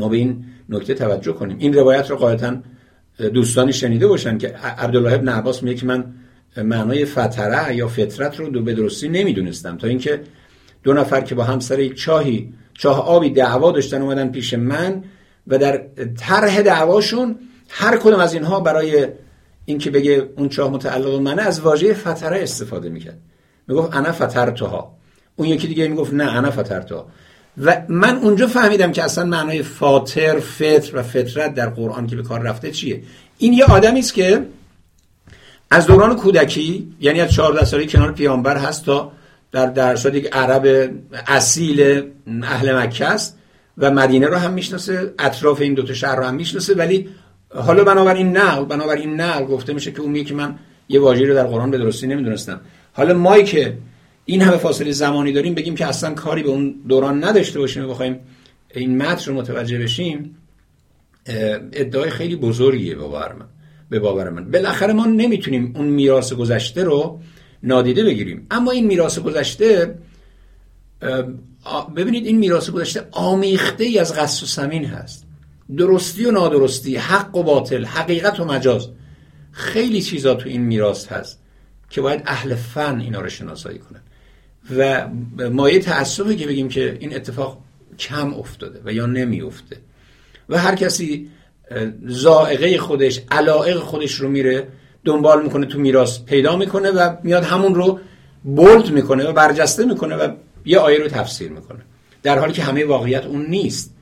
[0.00, 1.56] ما به این نکته توجه کنیم.
[1.58, 2.56] این روایت رو قاعدتا
[3.34, 4.48] دوستانی شنیده باشن که
[4.78, 6.04] عبدالله ابن عباس میگه که من
[6.56, 9.76] معنای فتره یا فطرت رو دو به درستی نمی‌دونستم.
[9.76, 10.20] تا اینکه
[10.82, 15.04] دو نفر که با همسر یک چاهی چاه آبی دعوا داشتن اومدن پیش من
[15.46, 15.82] و در
[16.18, 17.36] طرح دعواشون
[17.68, 19.06] هر کدوم از اینها برای
[19.64, 23.18] اینکه بگه اون چاه متعلق منه از واژه فتره استفاده می‌کرد.
[23.68, 24.96] می‌گفت انا فترتها.
[25.36, 27.06] اون یکی دیگه می‌گفت نه انا فترتها.
[27.58, 32.22] و من اونجا فهمیدم که اصلا معنای فاطر فطر و فطرت در قرآن که به
[32.22, 33.02] کار رفته چیه.
[33.38, 34.46] این یه آدمی است که
[35.70, 39.12] از دوران کودکی یعنی از 14 سالی کنار پیامبر هست تا
[39.52, 40.90] در درصد یک عرب
[41.26, 42.02] اصیل
[42.42, 43.38] اهل مکه است
[43.78, 47.08] و مدینه رو هم می‌شناسه اطراف این دوتا شهر رو هم می‌شناسه ولی
[47.54, 50.54] حالا بنابراین نقل بنابراین نقل گفته میشه که اون که من
[50.88, 52.60] یه واژه‌ای رو در قرآن به درستی نمی‌دونستم.
[52.92, 53.78] حالا ما که
[54.30, 57.88] این همه فاصله زمانی داریم بگیم که اصلا کاری به اون دوران نداشته باشیم و
[57.88, 58.20] بخوایم
[58.74, 60.36] این متن رو متوجه بشیم
[61.72, 63.46] ادعای خیلی بزرگیه به باور من
[63.90, 64.50] به باور من.
[64.50, 67.20] بالاخره ما نمی‌تونیم اون میراث گذشته رو
[67.62, 68.46] نادیده بگیریم.
[68.50, 69.98] اما این میراث گذشته
[71.96, 75.26] ببینید این میراث گذشته آمیخته ای از قصد و سمین هست.
[75.76, 78.88] درستی و نادرستی حق و باطل حقیقت و مجاز
[79.52, 81.40] خیلی چیزا تو این میراث هست
[81.90, 84.00] که باید اهل فن اینا رو شناسایی کنن.
[84.76, 85.08] و
[85.50, 87.58] مایه تأسفه که بگیم که این اتفاق
[87.98, 89.76] کم افتاده و یا نمی افته
[90.48, 91.30] و هر کسی
[92.06, 94.68] زائقه خودش علائق خودش رو میره
[95.04, 98.00] دنبال می‌کنه تو میراث پیدا می‌کنه و میاد همون رو
[98.44, 100.32] بولد می‌کنه و برجسته می‌کنه و
[100.64, 101.80] یه آیه رو تفسیر می‌کنه.
[102.22, 103.94] در حالی که همه واقعیت اون نیست.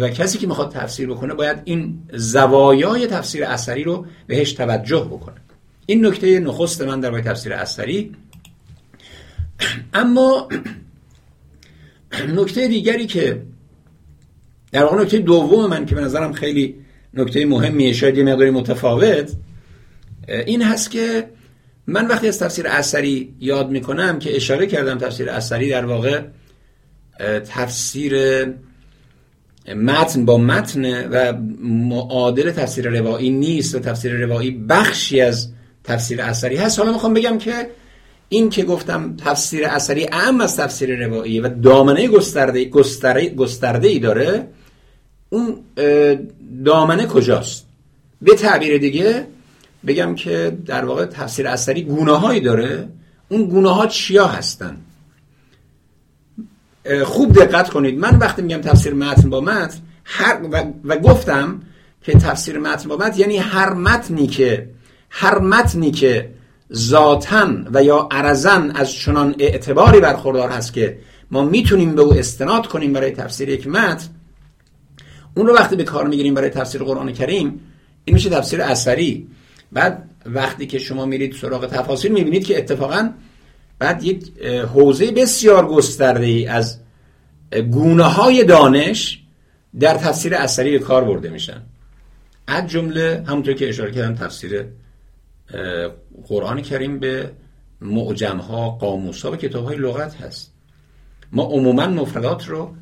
[0.00, 5.36] و کسی که می‌خواد تفسیر بکنه باید این زوایای تفسیر اثری رو بهش توجه بکنه.
[5.86, 8.16] این نکته نخست من در تفسیر اثری
[9.94, 10.48] اما
[12.28, 13.42] نکته دیگری که
[14.72, 16.74] در واقع نکته دوم من که به نظرم خیلی
[17.14, 19.32] نکته مهمیه شاید یه مقداری متفاوت
[20.28, 21.28] این هست که
[21.86, 26.22] من وقتی از تفسیر اثری یاد می‌کنم که اشاره کردم تفسیر اثری در واقع
[27.46, 28.44] تفسیر
[29.76, 31.32] متن با متن و
[31.62, 35.52] معادل تفسیر روایی نیست و تفسیر روایی بخشی از
[35.84, 36.78] تفسیر اثری هست.
[36.78, 37.70] حالا می‌خوام بگم که
[38.28, 43.98] این که گفتم تفسیر اثری اهم از تفسیر روایی و دامنه گسترده گسترده, گسترده ای
[43.98, 44.48] داره
[45.30, 45.56] اون
[46.64, 47.66] دامنه کجاست؟
[48.22, 49.26] به تعبیر دیگه
[49.86, 52.88] بگم که در واقع تفسیر اثری گونه داره.
[53.28, 54.76] اون گونه ها چیا هستن؟
[57.04, 57.98] خوب دقت کنید.
[57.98, 60.40] من وقتی میگم تفسیر متن با متن هر
[60.84, 61.60] و, گفتم
[62.02, 64.68] که تفسیر متن با متن یعنی هر متنی که
[65.10, 66.30] هر متنی که
[66.74, 70.98] ذاتن و یا عرزن از چنان اعتباری برخوردار هست که
[71.30, 74.08] ما می‌تونیم به او استناد کنیم برای تفسیر یک متن
[75.34, 77.60] اون رو وقتی به کار می‌گیریم برای تفسیر قرآن کریم
[78.04, 79.26] این میشه تفسیر اثری.
[79.72, 83.10] بعد وقتی که شما میرید سراغ تفاصیل می‌بینید که اتفاقا
[83.78, 84.38] بعد یک
[84.74, 86.78] حوزه بسیار گسترده ای از
[87.70, 89.22] گونه های دانش
[89.80, 91.62] در تفسیر اثری به کار برده میشن.
[92.46, 94.64] از جمله همونطور که اشاره کردم تفسیر
[96.26, 97.30] قرآن کریم به
[97.80, 100.52] معجم ها قاموس ها و کتاب های لغت هست.
[101.32, 102.74] ما عموما مفردات رو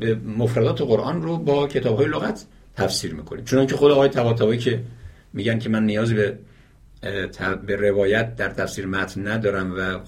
[0.00, 3.44] به مفردات قرآن رو با کتاب های لغت تفسیر می‌کنیم.
[3.44, 4.82] چون که خود آقای طباطبایی که
[5.32, 6.38] میگن که من نیازی به
[7.66, 9.98] به روایت در تفسیر متن ندارم و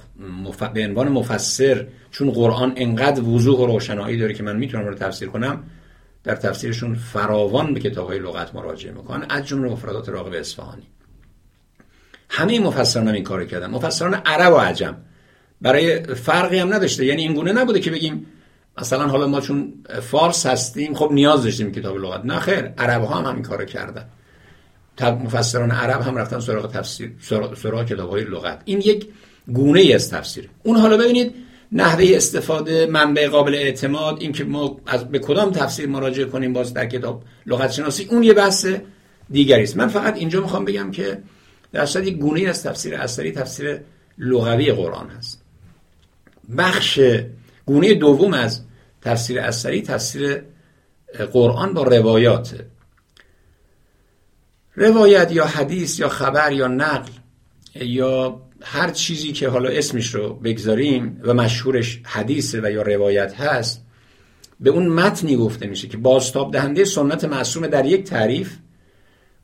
[0.45, 0.62] مف...
[0.62, 5.28] به عنوان مفسر چون قرآن انقدر وضوح و روشنایی داره که من می‌تونم رو تفسیر
[5.28, 5.64] کنم
[6.24, 9.26] در تفسیرشون فراوان به کتاب های لغت مراجعه می‌کنن.
[9.28, 10.82] از جمله مفردات راغب اصفهانی.
[12.31, 13.70] همه مفسران هم این کار کردن.
[13.70, 14.97] مفسران عرب و عجم.
[15.61, 17.07] برای فرقی هم نداشته.
[17.07, 18.26] یعنی این گونه نبوده که بگیم
[18.79, 19.72] مثلا حالا ما چون
[20.03, 22.24] فارس هستیم خب نیاز داشتیم کتاب لغت.
[22.24, 24.05] نه خیر عرب ها هم همین کارو کردن.
[25.01, 27.12] مفسران عرب هم رفتن سراغ تفسیر
[27.57, 28.62] سراغ کتاب های لغت.
[28.64, 29.07] این یک
[29.53, 30.51] گونه ای از تفسیر.
[30.62, 31.35] اون حالا ببینید
[31.72, 36.74] نحوه استفاده منبع قابل اعتماد این که ما از به کدام تفسیر مراجعه کنیم باز
[36.74, 38.66] در کتاب لغت شناسی اون یه بحث
[39.31, 39.76] دیگری است.
[39.76, 41.18] من فقط اینجا می‌خوام بگم که
[41.72, 43.80] در اصل یک گونه از تفسیر اثری تفسیر
[44.18, 45.42] لغوی قرآن هست.
[46.58, 47.00] بخش
[47.66, 48.60] گونه دوم از
[49.02, 50.42] تفسیر اثری تفسیر
[51.32, 52.54] قرآن با روایات.
[54.76, 57.10] روایت یا حدیث یا خبر یا نقل
[57.74, 63.84] یا هر چیزی که حالا اسمش رو بگذاریم و مشهورش حدیث و یا روایت هست
[64.60, 68.56] به اون متنی گفته میشه که بازتاب دهنده سنت معصوم در یک تعریف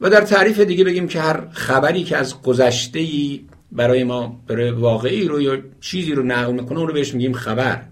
[0.01, 4.70] و در تعریف دیگه بگیم که هر خبری که از گذشته ای برای ما برای
[4.70, 7.82] واقعی رو یا چیزی رو نقل می‌کنه اون رو بهش میگیم خبر.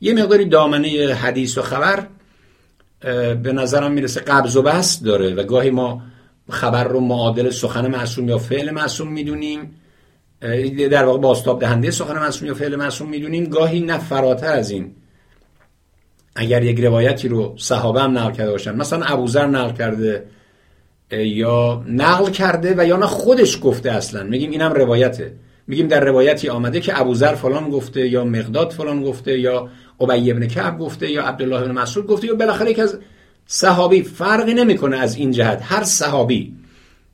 [0.00, 2.06] یه مقداری دامنه حدیث و خبر
[3.42, 6.02] به نظرم می‌رسه قبض و بست داره و گاهی ما
[6.50, 9.74] خبر رو معادل سخن معصوم یا فعل معصوم می‌دونیم.
[10.90, 13.44] در واقع باستاب دهنده سخن معصوم یا فعل معصوم می‌دونیم.
[13.44, 14.94] گاهی نه فراتر از این.
[16.36, 20.26] اگر یک روایتی رو صحابه هم نقل کرده باشن مثلا ابوذر نقل کرده
[21.16, 24.22] یا نقل کرده و یا نه خودش گفته اصلا.
[24.22, 25.34] میگیم اینم روایته.
[25.66, 29.68] میگیم در روایتی آمده که ابوذر فلان گفته یا مقداد فلان گفته یا
[30.00, 32.98] ابی ابن کعب گفته یا عبدالله بن مسعود گفته یا بالاخره یک از
[33.46, 34.02] صحابی.
[34.02, 35.62] فرقی نمی‌کنه از این جهت.
[35.62, 36.54] هر صحابی.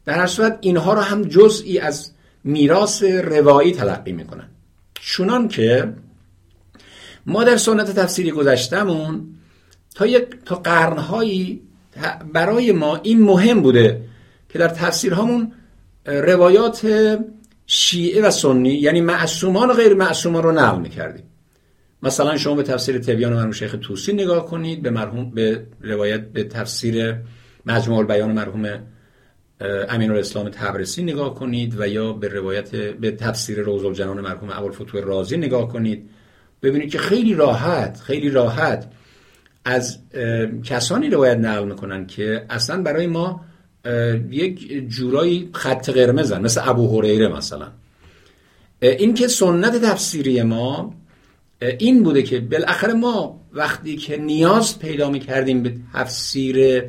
[0.05, 2.13] در هر صورت اینها رو هم جزئی از
[2.45, 4.49] میراث روایی تلقی می‌کنن.
[4.95, 5.93] چونان که
[7.27, 9.35] ما در سنت تفسیری گذشتمون
[9.95, 11.63] تا یک تا قرنهایی
[12.33, 14.01] برای ما این مهم بوده
[14.49, 15.53] که در تفسیرهامون
[16.07, 16.87] روایات
[17.67, 21.25] شیعه و سنی یعنی معصومان و غیر معصومان رو نقل می‌کردیم.
[22.03, 26.45] مثلا شما به تفسیر تبیان مرحوم شیخ توسی نگاه کنید به مرحوم به روایت به
[26.45, 27.15] تفسیر
[27.67, 28.79] مجموع البیان مرحوم
[29.89, 35.01] امین الاسلام تبرسی نگاه کنید و یا به روایت به تفسیر روز الجنان مرحوم ابوالفتوح
[35.01, 36.11] رازی نگاه کنید.
[36.63, 38.87] ببینید که خیلی راحت خیلی راحت
[39.65, 39.99] از
[40.65, 43.41] کسانی روایت نقل می‌کنن که اصلا برای ما
[44.31, 47.67] یک جورایی خط قرمزن مثل ابو هریره مثلا.
[48.81, 50.95] این که سنت تفسیری ما
[51.79, 56.83] این بوده که بالاخره ما وقتی که نیاز پیدا می کردیم به تفسیر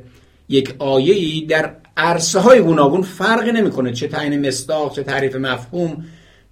[0.50, 6.06] یک آیه در عرصه های گوناگون فرقی نمی‌کنه چه تعیین مصداق چه تعریف مفهوم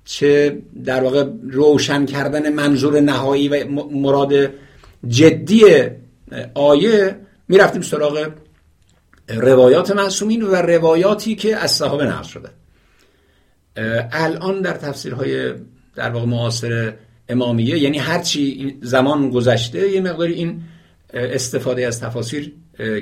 [0.05, 4.33] چه در واقع روشن کردن منظور نهایی و مراد
[5.07, 5.63] جدی
[6.53, 7.15] آیه
[7.47, 8.31] می‌رفتیم سراغ
[9.27, 12.49] روایات معصومین و روایاتی که از صحابه نقل شده.
[14.11, 15.53] الان در تفسیرهای
[15.95, 16.93] در واقع معاصر
[17.29, 20.61] امامیه یعنی هرچی زمان گذشته یه مقداری این
[21.13, 22.53] استفاده از تفاسیر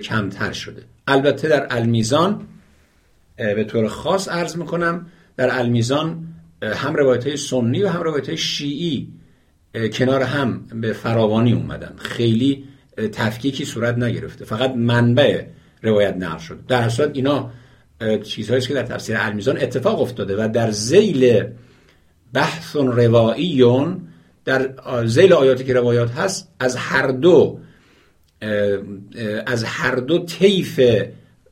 [0.03, 0.83] کمتر شده.
[1.07, 2.47] البته در المیزان
[3.37, 5.05] به طور خاص عرض می‌کنم
[5.37, 6.27] در المیزان
[6.61, 9.07] هم روایت های سنی و هم روایت های شیعی
[9.93, 11.95] کنار هم به فراوانی اومدن.
[11.97, 12.63] خیلی
[13.07, 14.45] تفکیکی صورت نگرفته.
[14.45, 15.43] فقط منبع
[15.83, 17.51] روایت نقل شده در صورت اینا
[18.23, 21.43] چیزهایی که در تفسیر المیزان اتفاق افتاده و در زیل
[22.33, 24.01] بحث رواییون
[24.45, 24.69] در
[25.05, 27.59] زیل آیاتی که روایات هست از هر دو
[29.45, 30.79] از هر دو طیف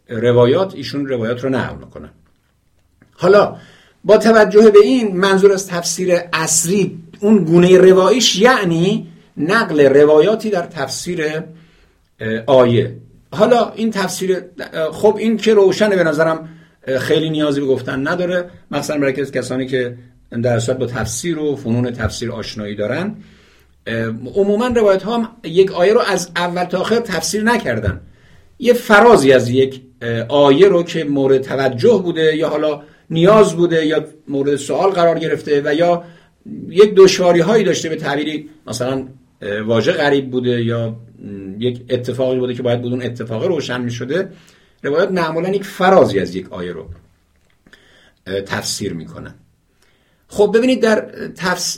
[0.10, 2.10] روایات ایشون روایات رو نقل می‌کنن.
[3.14, 3.58] حالا
[4.04, 9.08] با توجه به این منظور از تفسیر اصری اون گونه روایش یعنی
[9.40, 11.22] نقل روایاتی در تفسیر
[12.46, 12.96] آیه.
[13.32, 14.38] حالا این تفسیر
[14.92, 16.50] خب این که روشنه به نظرم
[17.00, 18.50] خیلی نیازی به گفتن نداره.
[18.72, 19.98] مثلا برای کسانی که
[20.44, 23.16] در با تفسیر و فنون تفسیر آشنایی دارن.
[24.36, 28.02] عموما روایت ها هم یک آیه رو از اول تا آخر تفسیر نکردن.
[28.60, 29.82] یه فرازی از یک
[30.30, 35.62] آیه رو که مورد توجه بوده یا حالا نیاز بوده یا مورد سوال قرار گرفته
[35.66, 36.04] و یا
[36.70, 39.08] یک دشواری هایی داشته به تعبیری مثلا
[39.42, 40.96] واژه غریب بوده یا
[41.60, 44.30] یک اتفاقی بوده که باید بدون اتفاق روشن می شده
[44.84, 46.90] روایات معمولا یک فرازی از یک آیه رو
[48.46, 49.36] تفسیر می‌کنن
[50.28, 51.06] خب ببینید در,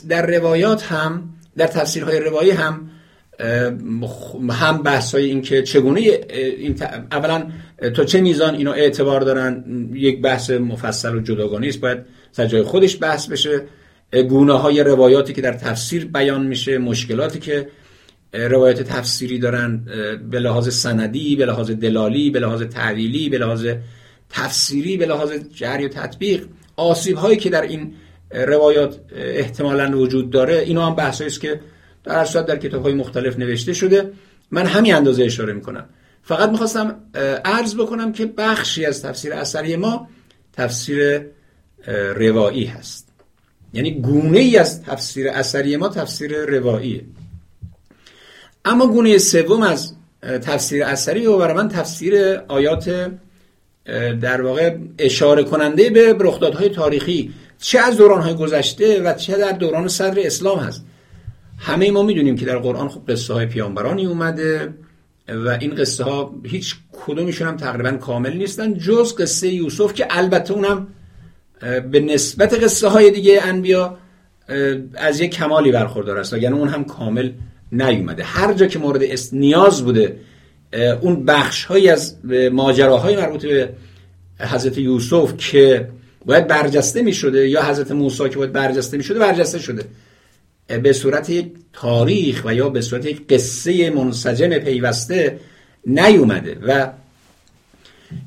[0.08, 2.90] در روایات هم در تفسیرهای روایی هم
[4.50, 6.82] هم بحث های این که چگونه این
[7.12, 7.46] اولا
[7.94, 11.98] تا چه میزان اینا اعتبار دارن یک بحث مفصل و جداگانه است باید
[12.32, 13.62] سر جای خودش بحث بشه.
[14.12, 17.68] گونه های روایاتی که در تفسیر بیان میشه مشکلاتی که
[18.32, 19.84] روایت تفسیری دارن
[20.30, 23.66] به لحاظ سندی به لحاظ دلالی به لحاظ تعویلی به لحاظ
[24.30, 26.46] تفسیری به لحاظ جری و تطبیق
[26.76, 27.94] آسیب هایی که در این
[28.30, 31.60] روایات احتمالا وجود داره اینا هم بحثایی است که
[32.04, 34.12] در اصل در کتاب های مختلف نوشته شده.
[34.50, 35.88] من همین اندازه اشاره می‌کنم.
[36.22, 37.00] فقط می‌خواستم
[37.44, 40.08] عرض بکنم که بخشی از تفسیر اثری ما
[40.52, 41.20] تفسیر
[42.16, 43.11] روایی هست.
[43.72, 47.04] یعنی گونه ای از تفسیر اثری ما تفسیر رواییه.
[48.64, 49.92] اما گونه سوم از
[50.22, 53.10] تفسیر اثری و برای من تفسیر آیات
[54.20, 59.88] در واقع اشاره کننده به رخدادهای تاریخی چه از دورانهای گذشته و چه در دوران
[59.88, 60.84] صدر اسلام هست.
[61.58, 64.74] همه ما می‌دونیم که در قرآن خب قصه های پیامبرانی اومده
[65.28, 70.54] و این قصه ها هیچ کدومشون هم تقریبا کامل نیستن جز قصه یوسف که البته
[70.54, 70.86] اونم
[71.90, 73.98] به نسبت قصه های دیگه انبیا
[74.94, 77.30] از یک کمالی برخوردار است یعنی اون هم کامل
[77.72, 78.24] نیومده.
[78.24, 79.02] هر جا که مورد
[79.32, 80.16] نیاز بوده
[81.00, 82.16] اون بخش های از
[82.52, 83.68] ماجراهای مربوط به
[84.38, 85.88] حضرت یوسف که
[86.24, 89.84] باید برجسته می شده یا حضرت موسی که باید برجسته می شده برجسته شده.
[90.82, 95.38] به صورت یک تاریخ و یا به صورت یک قصه منسجم پیوسته
[95.86, 96.90] نیومده و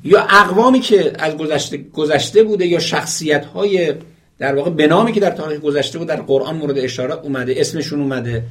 [0.04, 3.94] یا اقوامی که از گذشته, گذشته بوده یا شخصیت های
[4.38, 8.00] در واقع به نامی که در تاریخ گذشته بود در قرآن مورد اشاره اومده اسمشون
[8.00, 8.42] اومده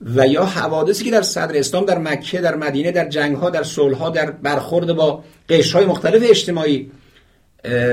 [0.00, 3.62] و یا حوادثی که در صدر اسلام در مکه در مدینه در جنگ ها در
[3.62, 6.90] صلح ها در برخورد با قشر های مختلف اجتماعی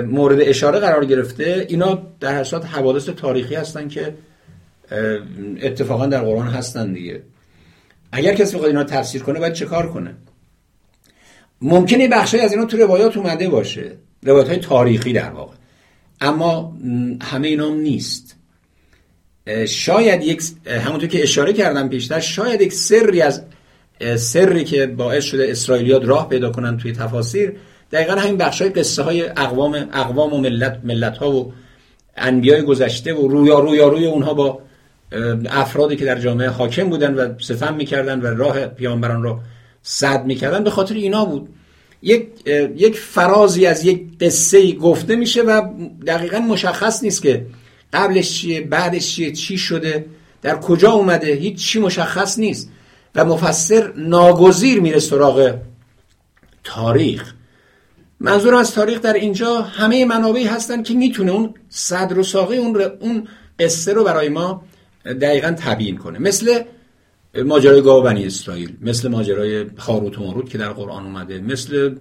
[0.06, 1.66] مورد اشاره قرار گرفته.
[1.70, 4.14] اینا در صورت حوادث تاریخی هستن که
[5.62, 7.22] اتفاقا در قرآن هستن دیگه.
[8.12, 10.16] اگر کسی بخواد اینا تفسیر کنه باید چه کار کنه؟
[11.62, 13.92] ممکنه بخشی از اینا تو روایات اومده باشه.
[14.24, 15.56] روایات های تاریخی در واقع.
[16.22, 16.78] اما
[17.22, 18.36] همه اینا نیست.
[19.68, 23.44] شاید یک همونطور که اشاره کردم پیشتر شاید یک سری از
[24.18, 27.54] سری که باعث شده اسرائیلیات راه پیدا کنن توی تفاسیر
[27.92, 31.54] دقیقا همین بخش های قصه های اقوام, اقوام و ملت, ملت ها و
[32.18, 34.62] انبیای گذشته و رویا رویا روی اونها با
[35.50, 39.40] افرادی که در جامعه حاکم بودن و ستم می‌کردن و راه پیامبران رو
[39.84, 41.50] صد می‌کردن به خاطر اینا بود.
[42.02, 42.28] یک
[42.76, 45.70] یک فرازی از یک قصه گفته میشه و
[46.08, 47.46] دقیقا مشخص نیست که
[47.94, 50.06] قبلش چیه بعدش چیه چی شده
[50.42, 52.70] در کجا اومده هیچ چی مشخص نیست.
[53.16, 55.56] و مفسر ناگزیر میره سراغ
[56.64, 57.34] تاریخ.
[58.20, 62.82] منظور از تاریخ در اینجا همه منابعی هستن که می‌تونه اون صدر و ساقه اون,
[62.82, 63.28] اون
[63.60, 64.64] قصه رو برای ما
[65.06, 66.20] دقیقا تبیین کنه.
[66.20, 66.62] مثل
[67.36, 71.96] ماجرای گاو بنی اسرائیل مثل ماجرای خاروت و ماروت که در قرآن اومده مثل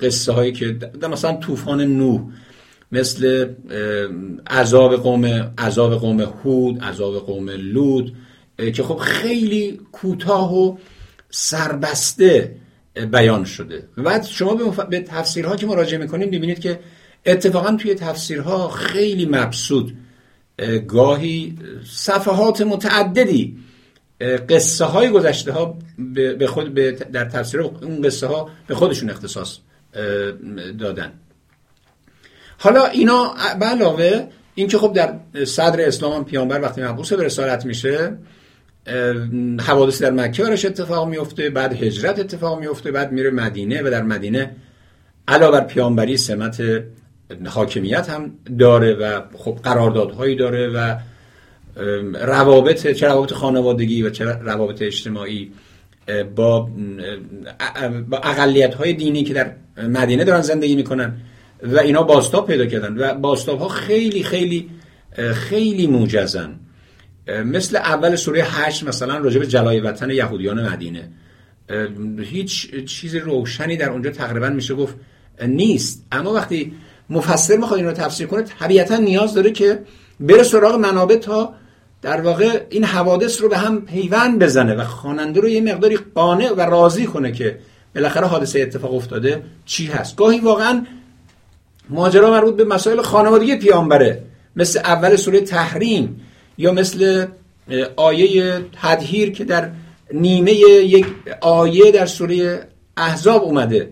[0.00, 0.78] قصه هایی که
[1.10, 2.20] مثلا طوفان نوح
[2.92, 3.48] مثل
[4.50, 5.24] عذاب قوم
[5.58, 8.12] عذاب قوم هود عذاب قوم لود
[8.74, 10.76] که خب خیلی کوتاه و
[11.30, 12.56] سربسته
[13.12, 13.88] بیان شده.
[13.96, 14.54] و بعد شما
[14.90, 16.80] به تفسیرها که مراجعه می‌کنید می‌بینید که
[17.26, 19.96] اتفاقا توی تفسیرها خیلی مبسود
[20.88, 23.56] گاهی صفحات متعددی
[24.20, 25.78] قصه های گذشته ها
[26.38, 29.58] به خود در تفسیر اون قصه ها به خودشون اختصاص
[30.78, 31.12] دادن.
[32.58, 38.18] حالا اینا به علاوه اینکه خب در صدر اسلام پیامبر وقتی محبوس به رسالت میشه
[39.60, 44.02] حوادث در مکه براش اتفاق میفته بعد هجرت اتفاق میفته بعد میره مدینه و در
[44.02, 44.56] مدینه
[45.28, 46.62] علاوه بر پیامبری سمت
[47.46, 50.96] حاکمیت هم داره و خب قراردادهایی داره و
[52.14, 55.52] روابط چه روابط خانوادگی و چه روابط اجتماعی
[56.36, 56.70] با
[58.22, 59.52] اقلیت های دینی که در
[59.88, 61.16] مدینه دارن زندگی می‌کنن
[61.62, 64.70] و اینا باستاب پیدا کردن و باستاب ها خیلی خیلی
[65.32, 66.54] خیلی موجزن.
[67.44, 71.08] مثل اول سوره هشت مثلا راجع به جلای وطن یهودیان مدینه.
[72.22, 74.96] هیچ چیز روشنی در اونجا تقریبا میشه گفت
[75.46, 76.06] نیست.
[76.12, 76.72] اما وقتی
[77.10, 79.78] مفسر می‌خواد این رو تفسیر کنه طبیعتا نیاز داره که
[80.20, 81.54] بره سراغ منابع تا
[82.02, 86.52] در واقع این حوادث رو به هم پیوند بزنه و خواننده رو یه مقداری قانع
[86.52, 87.58] و راضی کنه که
[87.94, 90.16] بالاخره حادثه اتفاق افتاده چی هست.
[90.16, 90.86] گاهی واقعا
[91.90, 94.22] ماجرا مربوط به مسائل خانوادگی پیامبره
[94.56, 96.20] مثل اول سوره تحریم
[96.58, 97.26] یا مثل
[97.96, 99.70] آیه تدهیر که در
[100.12, 101.06] نیمه یک
[101.40, 103.90] آیه در سوره احزاب اومده.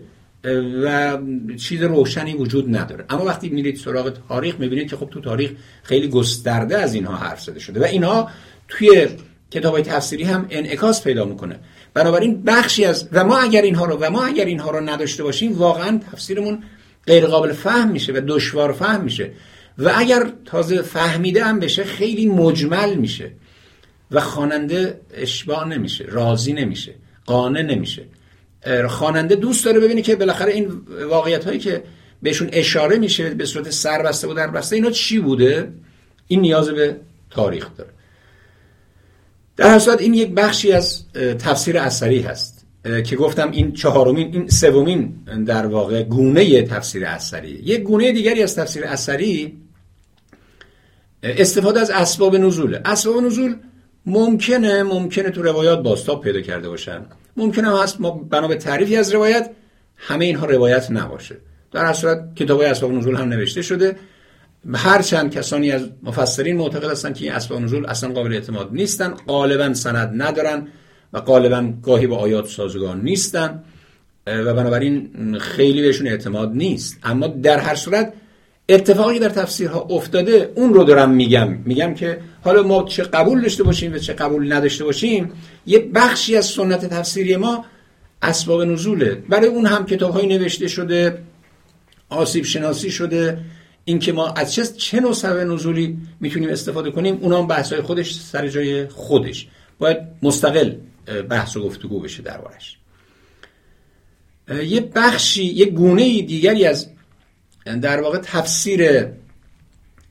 [0.83, 1.17] و
[1.57, 3.05] چیز روشنی وجود نداره.
[3.09, 5.51] اما وقتی میرید سراغ تاریخ می‌بینید که خب تو تاریخ
[5.83, 8.29] خیلی گسترده از اینها حرف زده شده و اینها
[8.67, 9.07] توی
[9.51, 11.59] کتاب های تفسیری هم انعکاس پیدا می‌کنه.
[11.93, 15.57] بنابراین بخشی از و ما اگر اینها رو و ما اگر اینها رو نداشته باشیم
[15.57, 16.63] واقعا تفسیرمون
[17.07, 19.31] غیر قابل فهم میشه و دشوار فهم میشه.
[19.77, 23.31] و اگر تازه فهمیده هم بشه خیلی مجمل میشه
[24.11, 28.03] و خواننده اشباع نمیشه راضی نمیشه قانع نمیشه.
[28.87, 30.71] خواننده دوست داره ببینه که بالاخره این
[31.09, 31.83] واقعیت هایی که
[32.21, 35.71] بهشون اشاره میشه به صورت سربسته و دربسته اینا چی بوده؟
[36.27, 36.95] این نیاز به
[37.29, 37.89] تاریخ داره.
[39.57, 42.65] در هر این یک بخشی از تفسیر اثری هست
[43.05, 47.49] که گفتم این چهارمین این سومین در واقع گونه تفسیر اثری.
[47.49, 49.57] یک گونه دیگری از تفسیر اثری
[51.23, 52.79] استفاده از اسباب نزول.
[52.85, 53.55] اسباب نزول
[54.05, 57.05] ممکنه ممکنه تو روایات باستاب پیدا کرده باشن.
[57.37, 59.51] ممکنه هست ما بنا به تعریفی از روایت
[59.97, 61.37] همه اینها روایت نباشه.
[61.71, 63.95] در هر صورت کتاب اسباب نزول هم نوشته شده.
[64.73, 69.13] هر چند کسانی از مفسرین معتقد هستن که این اسباب نزول اصلا قابل اعتماد نیستن
[69.27, 70.67] غالبا سند ندارن
[71.13, 73.63] و غالبا گاهی با آیات سازگار نیستن
[74.27, 76.97] و بنابراین خیلی بهشون اعتماد نیست.
[77.03, 78.13] اما در هر صورت
[78.69, 81.57] اتفاقی در تفسیرها افتاده اون رو دارم میگم.
[81.65, 85.31] میگم که حالا ما چه قبول داشته باشیم و چه قبول نداشته باشیم
[85.65, 87.65] یه بخشی از سنت تفسیری ما
[88.21, 89.15] اسباب نزوله.
[89.15, 91.23] برای اون هم کتاب های نوشته شده
[92.09, 93.39] آسیب شناسی شده.
[93.85, 97.81] اینکه ما از چه چه نوع سبب نزولی می‌تونیم استفاده کنیم اونا هم بحث های
[97.81, 99.47] خودش سر جای خودش.
[99.79, 100.71] باید مستقل
[101.29, 102.77] بحث و گفتگو بشه دربارش.
[104.65, 106.89] یه بخشی یه گونه دیگری از
[107.75, 109.07] در واقع تفسیر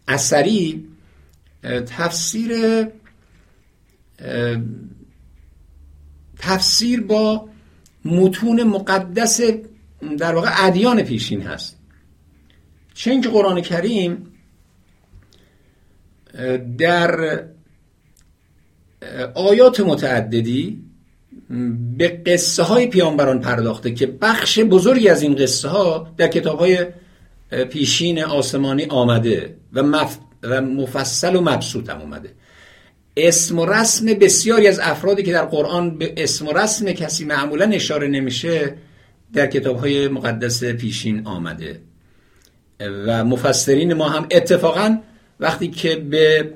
[0.09, 0.89] اثری
[1.87, 2.53] تفسیر
[6.39, 7.49] تفسیر با
[8.05, 9.41] متون مقدس
[10.19, 11.77] در واقع ادیان پیشین هست.
[12.95, 14.33] چه اینکه قرآن کریم
[16.79, 17.45] در
[19.35, 20.83] آیات متعددی
[21.97, 26.87] به قصه های پیامبران پرداخته که بخش بزرگی از این قصه ها در کتاب های
[27.51, 30.19] پیشین آسمانی آمده و, مف...
[30.43, 32.33] و مفصل و مبسوط هم اومده.
[33.17, 37.65] اسم و رسم بسیاری از افرادی که در قرآن به اسم و رسم کسی معمولا
[37.65, 38.75] اشاره نمیشه
[39.33, 41.81] در کتاب های مقدس پیشین آمده.
[42.81, 44.99] و مفسرین ما هم اتفاقا
[45.41, 46.51] وقتی که به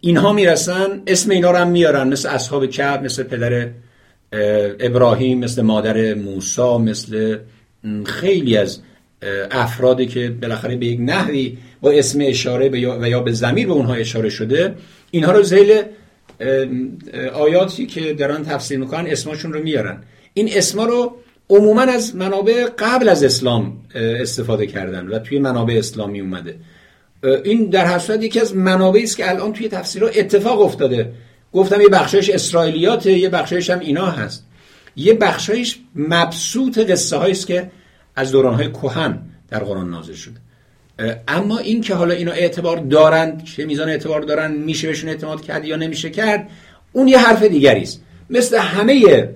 [0.00, 2.08] اینها می‌رسن اسم اینا رو هم میارن.
[2.08, 3.70] مثل اصحاب کعب مثل پدر
[4.80, 7.38] ابراهیم مثل مادر موسی مثل
[8.04, 8.80] خیلی از
[9.50, 12.76] افرادی که بالاخره به یک نحوی با اسم اشاره و
[13.08, 14.74] یا به زمیر به اونها اشاره شده
[15.10, 15.82] اینها رو زیل
[17.34, 20.02] آیاتی که دران تفسیر می‌کنن اسماشون رو میارن.
[20.34, 21.16] این اسما رو
[21.50, 26.56] عموما از منابع قبل از اسلام استفاده کردن و توی منابع اسلامی اومده.
[27.44, 31.12] این در حسرت یکی از منابعی است که الان توی تفسیرها اتفاق افتاده.
[31.52, 34.46] گفتم یه بخشش اسرائیلیاته یه بخشش هم اینا هست.
[34.96, 37.70] یه بخشش مبسوط قصه است که
[38.18, 40.36] از دورانهای کهن در قرآن نازل شده
[41.28, 45.64] اما این که حالا اینا اعتبار دارند چه میزان اعتبار دارن میشه بهشون اعتماد کرد
[45.64, 46.48] یا نمیشه کرد
[46.92, 48.00] اون یه حرف دیگری است.
[48.30, 49.28] مثل همه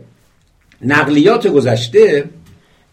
[0.84, 2.24] نقلیات گذشته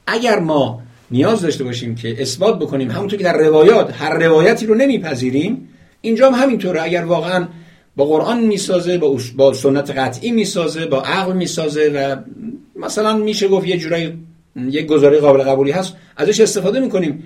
[0.08, 0.82] اگر ما
[1.12, 5.70] نیاز داشته باشیم که اثبات بکنیم همونطور که در روایات هر روایتی رو نمیپذیریم
[6.02, 6.84] اینجا هم همینطوره.
[6.84, 7.48] اگر واقعا
[7.96, 12.16] با قرآن می‌سازه با, با سنت قطعی می‌سازه با عقل می‌سازه و
[12.80, 14.29] مثلا میشه گفت یه جورایی
[14.70, 17.24] یک گزاره قابل قبولی هست ازش استفاده می‌کنیم.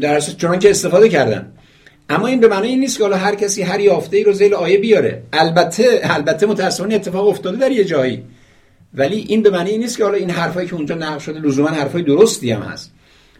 [0.00, 1.52] در چون که استفاده کردن.
[2.10, 4.54] اما این به معنی این نیست که حالا هر کسی هر یافته ای رو زیل
[4.54, 5.22] آیه بیاره.
[5.32, 8.22] البته البته متأسفانه اتفاق افتاده در یه جایی.
[8.94, 11.68] ولی این به معنی این نیست که حالا این حرفایی که اونجا نقل شده لزوما
[11.68, 12.92] حرفای درستی هم هست.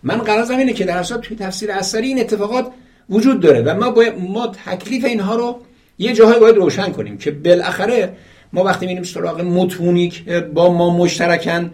[0.02, 2.70] من قرضم اینه که در اصل توی تفسیر اثری این اتفاقات
[3.10, 5.60] وجود داره و ما باید ما تکلیف اینها رو
[5.98, 8.12] یه جاهای باید روشن کنیم که بالاخره
[8.52, 11.70] ما وقتی میریم سراغ متونی که با ما مشترکن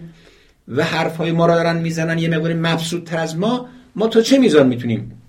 [0.71, 4.67] و حرفهای ما رو دارن می‌زنن یه مقداری مبسوط از ما ما تا چه میزان
[4.69, 5.23] می‌تونیم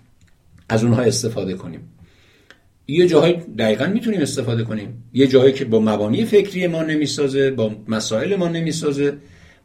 [0.70, 1.90] از اونها استفاده کنیم؟
[2.88, 5.04] یه جاهای دقیقا می‌تونیم استفاده کنیم.
[5.14, 9.18] یه جاهایی که با مبانی فکری ما نمی‌سازه با مسائل ما نمی‌سازه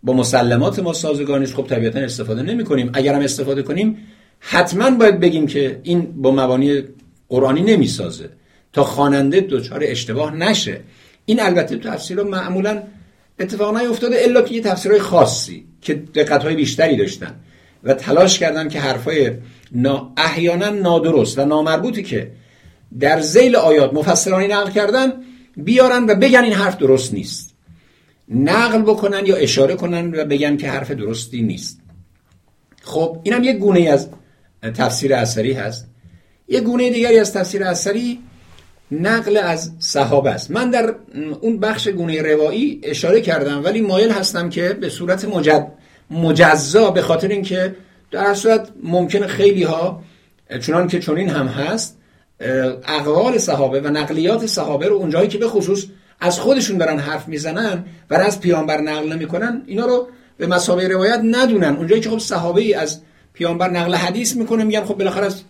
[0.03, 1.55] با مسلمات ما سازگار نیست.
[1.55, 3.97] خب طبیعتا استفاده نمی کنیم اگر هم استفاده کنیم
[4.41, 6.83] حتما باید بگیم که این با مبانی
[7.29, 8.29] قرآنی نمی‌سازه.
[8.73, 10.81] تا خواننده دچار اشتباه نشه.
[11.25, 12.83] این البته تو تفسیر معمولا
[13.41, 17.35] اتفاق نیفتاده الا که یه تفسیرهای خاصی که دقتهای بیشتری داشتن
[17.85, 19.33] و تلاش کردن که حرفای
[19.73, 22.33] نا احیانا نادرست و نامربوطی که
[23.01, 25.13] در زیل آیات مفسرانی نقل کردن
[25.57, 27.55] بیارن و بگن این حرف درست نیست.
[28.29, 31.81] نقل بکنن یا اشاره کنن و بگن که حرف درستی نیست.
[32.83, 34.09] خب اینم یک گونه از
[34.63, 35.87] تفسیر اثری هست.
[36.49, 38.19] یک گونه دیگری از تفسیر اثری
[38.91, 40.51] نقل از صحابه است.
[40.51, 40.95] من در
[41.41, 45.73] اون بخش گونه روایی اشاره کردم ولی مایل هستم که به صورت مجد
[46.11, 47.77] مجزا به خاطر اینکه
[48.11, 50.03] در صورت ممکن خیلی ها
[50.61, 51.99] چنان که چنین هم هست
[52.89, 55.85] اقوال صحابه و نقلیات صحابه رو اونجایی که به خصوص
[56.21, 61.21] از خودشون دارن حرف می‌زنن و از پیامبر نقل نمی‌کنن اینا رو به مسابقه روایت
[61.25, 61.77] ندونن.
[61.77, 63.01] اونجایی که خب صحابه ای از
[63.33, 65.43] پیامبر نقل حدیث می‌کنه میگن خب بالاخره از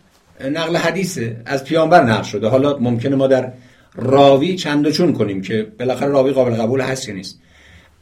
[0.44, 2.48] نقل حدیثه از پیامبر نقل شده.
[2.48, 3.52] حالا ممکنه ما در
[3.94, 7.40] راوی چند و چون کنیم که بالاخره راوی قابل قبول هست یا نیست.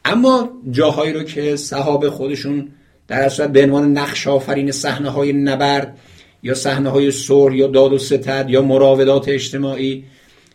[0.05, 2.67] اما جاهایی رو که صحابه خودشون
[3.07, 5.97] در اصل به عنوان نقش آفرین صحنه های نبرد
[6.43, 10.03] یا صحنه های سر یا داد و ستد یا مراودات اجتماعی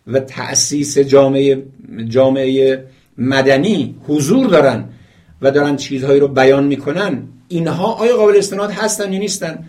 [0.06, 1.62] و تأسیس جامعه
[2.08, 2.84] جامعه
[3.18, 4.84] مدنی حضور دارن
[5.42, 9.64] و دارن چیزهایی رو بیان می‌کنن اینها آیا قابل استناد هستن یا نیستن؟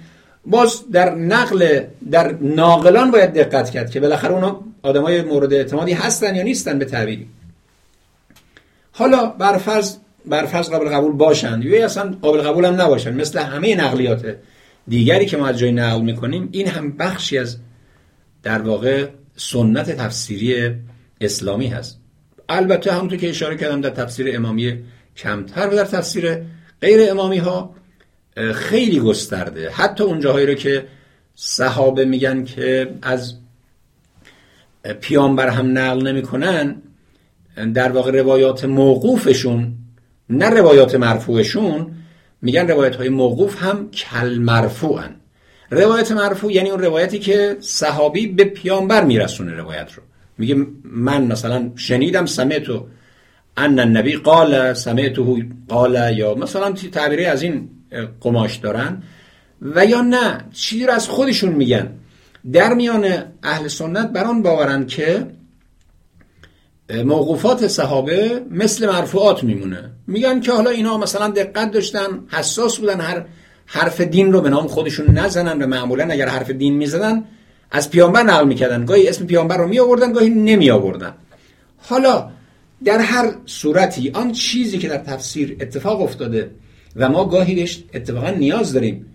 [0.45, 1.79] باز در نقل
[2.11, 6.85] در ناقلان باید دقت کرد که بالاخره اونا آدمای مورد اعتمادی هستن یا نیستن به
[6.85, 7.27] تعبیری.
[8.91, 13.21] حالا برفرض برفرض قابل قبول باشند یا اصلا قابل قبول هم نباشند.
[13.21, 14.35] مثل همه نقلیات
[14.87, 17.57] دیگری که ما از جای نقل می‌کنیم این هم بخشی از
[18.43, 20.75] در واقع سنت تفسیری
[21.21, 21.99] اسلامی هست.
[22.49, 24.83] البته همونطور که اشاره کردم در تفسیر امامی
[25.17, 26.37] کمتر و در تفسیر
[26.81, 27.75] غیر امامی ها
[28.53, 29.69] خیلی گسترده.
[29.69, 30.85] حتی اون جاهایی رو که
[31.35, 33.35] صحابه میگن که از
[35.01, 36.75] پیامبر هم نقل نمی‌کنن
[37.73, 39.73] در واقع روایات موقوفشون
[40.29, 41.91] نه روایات مرفوعشون
[42.41, 45.15] میگن روایت های موقوف هم کل مرفوعن
[45.71, 50.03] روایت مرفوع یعنی اون روایتی که صحابی به پیامبر میرسونه روایت رو.
[50.37, 52.87] میگه من مثلا شنیدم سمعتو
[53.57, 57.69] ان النبی قال سمعته قال یا مثلا تعبیری از این
[58.21, 59.03] قماش دارن
[59.61, 61.91] و یا نه چیزی رو از خودشون میگن؟
[62.51, 65.27] در میان اهل سنت بران باورند که
[67.05, 69.91] موقوفات صحابه مثل مرفوعات میمونه.
[70.07, 73.25] میگن که حالا اینا مثلا دقت داشتن حساس بودن هر
[73.65, 77.23] حرف دین رو به نام خودشون نزنن و معمولا اگر حرف دین می‌زدن
[77.71, 78.85] از پیامبر نقل می‌کردن.
[78.85, 81.13] گاهی اسم پیامبر رو می آوردن گاهی نمی آوردن
[81.77, 82.29] حالا
[82.83, 86.51] در هر صورتی آن چیزی که در تفسیر اتفاق افتاده
[86.95, 89.05] و ما گاهی اتفاقا نیاز داریم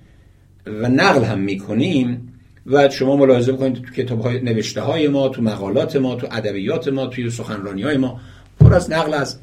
[0.67, 2.33] و نقل هم می‌کنیم
[2.67, 6.89] و شما ملاحظه بکنید تو کتاب های نوشته های ما تو مقالات ما تو ادبیات
[6.89, 8.21] ما توی سخنرانی های ما
[8.61, 9.39] پر از نقل از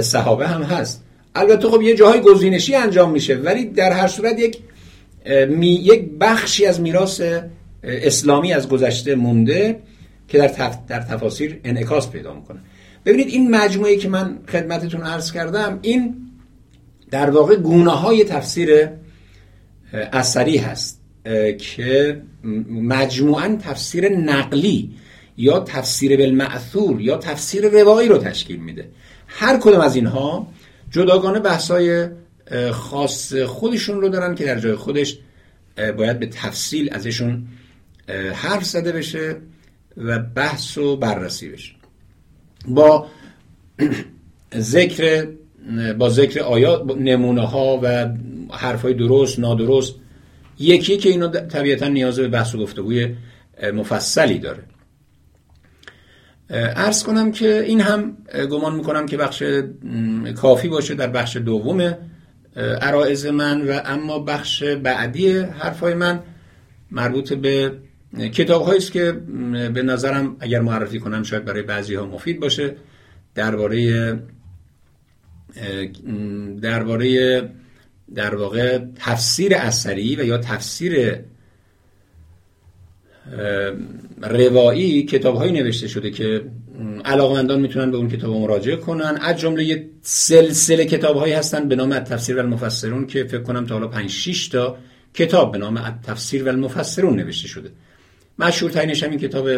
[0.00, 1.04] صحابه هم هست.
[1.34, 4.58] البته خب یه جاهای گزینشی انجام میشه ولی در هر صورت یک
[5.48, 7.22] می، یک بخشی از میراث
[7.82, 9.78] اسلامی از گذشته مونده
[10.28, 10.76] که در, تف...
[10.88, 12.58] در تفاسیر انعکاس پیدا می‌کنه.
[13.04, 16.23] ببینید این مجموعه که من خدمتتون عرض کردم این
[17.14, 18.88] در واقع گونه های تفسیر
[19.92, 21.00] اثری هست
[21.58, 22.22] که
[22.70, 24.94] مجموعا تفسیر نقلی
[25.36, 28.88] یا تفسیر بالمعثور یا تفسیر روایی رو تشکیل میده.
[29.26, 30.46] هر کدوم از اینها
[30.90, 32.08] جداگانه بحثای
[32.72, 35.18] خاص خودشون رو دارن که در جای خودش
[35.96, 37.46] باید به تفصیل ازشون
[38.34, 39.36] حرف زده بشه
[39.96, 41.72] و بحث و بررسی بشه.
[42.68, 43.06] با
[44.58, 45.26] ذکر
[45.98, 48.08] با ذکر آیات نمونه ها و
[48.52, 49.94] حرفای درست نادرست
[50.58, 53.14] یکی که اینو طبیعتا نیاز به بحث و گفتگوی
[53.74, 54.62] مفصلی داره.
[56.50, 58.16] ارز کنم که این هم
[58.50, 59.42] گمان می‌کنم که بخش
[60.36, 61.94] کافی باشه در بخش دوم
[62.56, 66.20] عرائز من و اما بخش بعدی حرفای من
[66.90, 67.72] مربوط به
[68.32, 69.12] کتاب است که
[69.74, 72.76] به نظرم اگر معرفی کنم شاید برای بعضی ها مفید باشه
[73.34, 74.18] درباره
[76.62, 77.40] درباره
[78.14, 81.18] در واقع تفسیر اثری و یا تفسیر
[84.22, 86.44] روایی کتاب هایی نوشته شده که
[87.04, 89.18] علاقمندان می‌تونن به اون کتاب مراجعه کنن.
[89.20, 93.66] از جمله یه سلسله کتاب هایی هستن به نام تفسیر و المفسرون که فکر کنم
[93.66, 94.76] تا حالا 5 6 تا
[95.14, 97.70] کتاب به نام تفسیر و المفسرون نوشته شده.
[98.38, 99.48] مشهورترینش همین کتاب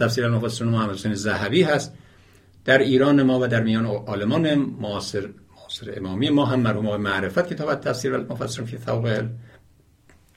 [0.00, 1.94] تفسیر المفسرون محمد حسین زهبی هست.
[2.64, 5.28] در ایران ما و در میان آلمان معاصر
[5.72, 6.30] معاصر امامی.
[6.30, 9.08] ما هم مرحوم آقای معرفت کتاب تفسیر و المفسرون فی ثواب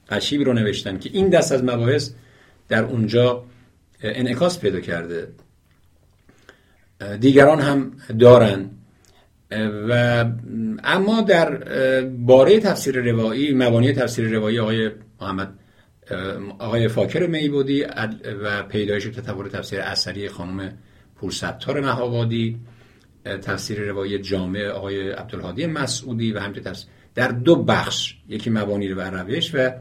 [0.09, 2.11] قشیبی رو نوشتن که این دست از مباحث
[2.69, 3.43] در اونجا
[4.01, 5.27] انعکاس پیدا کرده.
[7.19, 8.69] دیگران هم دارن.
[9.89, 10.25] و
[10.83, 11.55] اما در
[12.05, 14.91] باره تفسیر روایی مبانی تفسیر روایی آقای
[15.21, 15.59] محمد
[16.59, 17.85] آقای فاکر میبودی
[18.43, 20.77] و پیدایش تطور تفسیر اثری خانم
[21.15, 22.59] پورستار مهابادی
[23.25, 29.55] تفسیر روایی جامع آقای عبدالهادی مسعودی و تفسیر در دو بخش یکی مبانی رو روش
[29.55, 29.71] و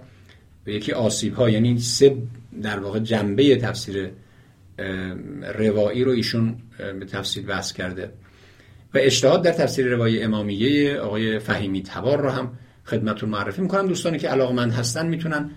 [0.66, 2.16] یکی آسیب ها یعنی سه
[2.62, 4.10] در واقع جنبه تفسیر
[5.58, 8.10] روایی رو ایشون به تفسیر بحث کرده.
[8.94, 12.52] و اجتهاد در تفسیر روایی امامیه آقای فهیمی تبار رو هم
[12.84, 13.86] خدمتون معرفی می‌کنم.
[13.86, 15.50] دوستانی که علاقمند هستن می‌تونن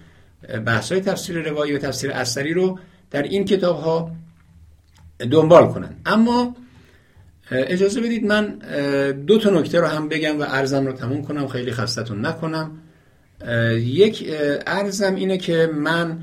[0.66, 2.80] بحث های تفسیر روایی و تفسیر اثری رو
[3.12, 4.12] در این کتاب ها
[5.32, 5.96] دنبال کنن.
[6.06, 6.56] اما
[7.52, 8.60] اجازه بدید من
[9.28, 12.72] دو تا نکته رو هم بگم و ارزم رو تموم کنم خیلی خستتون نکنم.
[13.78, 14.30] یک
[14.68, 16.18] ارزم اینه که من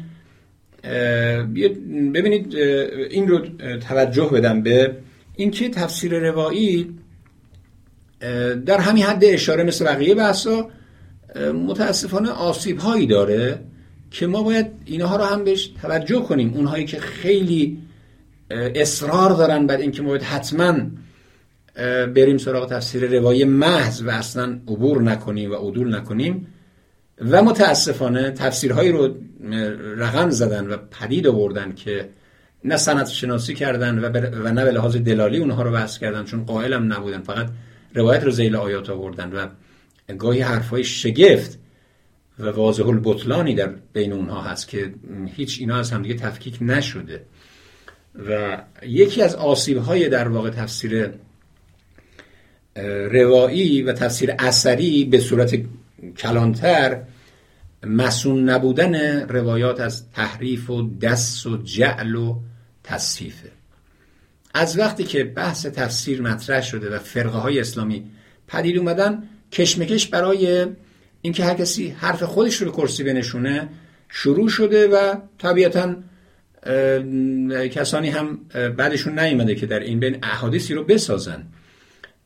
[2.15, 2.55] ببینید
[3.11, 3.47] این رو
[3.89, 4.97] توجه بدم به
[5.37, 6.95] اینکه تفسیر روایی
[8.67, 10.71] در همین حد اشاره مثل بقیه بحثا
[11.67, 13.61] متاسفانه آسیب هایی داره
[14.11, 16.55] که ما باید اینها رو هم بهش توجه کنیم.
[16.55, 17.79] اونهایی که خیلی
[18.51, 20.75] اصرار دارن بعد اینکه ما باید حتما
[22.15, 26.47] بریم سراغ تفسیر روایی محض و اصلا عبور نکنیم و عدول نکنیم.
[27.31, 29.15] و متاسفانه تفسیرهایی رو
[29.97, 32.09] رقم زدن و پدید آوردن که
[32.65, 34.09] نه سنت شناسی کردن و,
[34.45, 37.23] و نه به لحاظ دلالی اونها رو بحث کردن چون قائلم نبودن.
[37.23, 37.49] فقط
[37.95, 39.49] روایت رو زیل آیات آوردن و
[40.15, 41.59] گاهی حرفهای شگفت
[42.39, 44.95] و واضح البطلانی در بین اونها هست که
[45.37, 47.25] هیچ اینا از همدیگه تفکیک نشده.
[48.29, 51.11] و یکی از آسیب های در واقع تفسیر
[53.11, 55.59] روایی و تفسیر اثری به صورت
[56.19, 57.03] کلانتر
[57.87, 62.41] مسون نبودن روایات از تحریف و دست و جعل و
[62.85, 63.51] تصفیفه
[64.55, 68.05] از وقتی که بحث تفسیر مطرح شده و فرقه های اسلامی
[68.49, 69.23] پدید اومدن
[69.53, 70.67] کشمکش برای
[71.23, 73.69] اینکه هر کسی حرف خودش رو به کرسی بنشونه
[74.09, 75.97] شروع شده و طبیعتا
[77.69, 78.39] کسانی هم
[78.77, 81.47] بعدشون نیومده که در این بین احادیثی رو بسازن.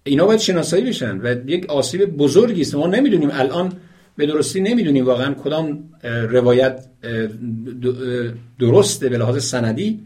[0.05, 2.75] اینا باید شناسایی بشن و یک آسیب بزرگی است.
[2.75, 3.73] ما نمی‌دونیم الان
[4.17, 5.85] به درستی نمی‌دونیم واقعا کدام
[6.31, 6.85] روایت
[8.59, 10.01] درسته به لحاظ سندی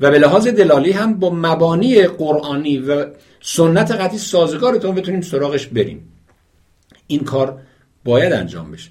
[0.00, 3.06] و به لحاظ دلالی هم با مبانی قرآنی و
[3.40, 6.08] سنت قطعی سازگارتون بتونیم سراغش بریم.
[7.06, 7.60] این کار
[8.04, 8.90] باید انجام بشه.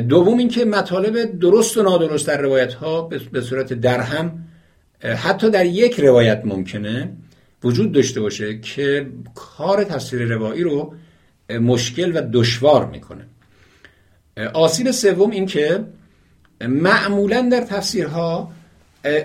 [0.00, 3.02] دوم اینکه مطالب درست و نادرست در روایت ها
[3.32, 4.44] به صورت درهم
[5.02, 7.12] حتی در یک روایت ممکنه.
[7.64, 10.94] وجود داشته باشه که کار تفسیر روایی رو
[11.60, 13.26] مشکل و دشوار می‌کنه.
[14.54, 15.84] آسیب سوم این که
[16.68, 18.52] معمولا در تفسیرها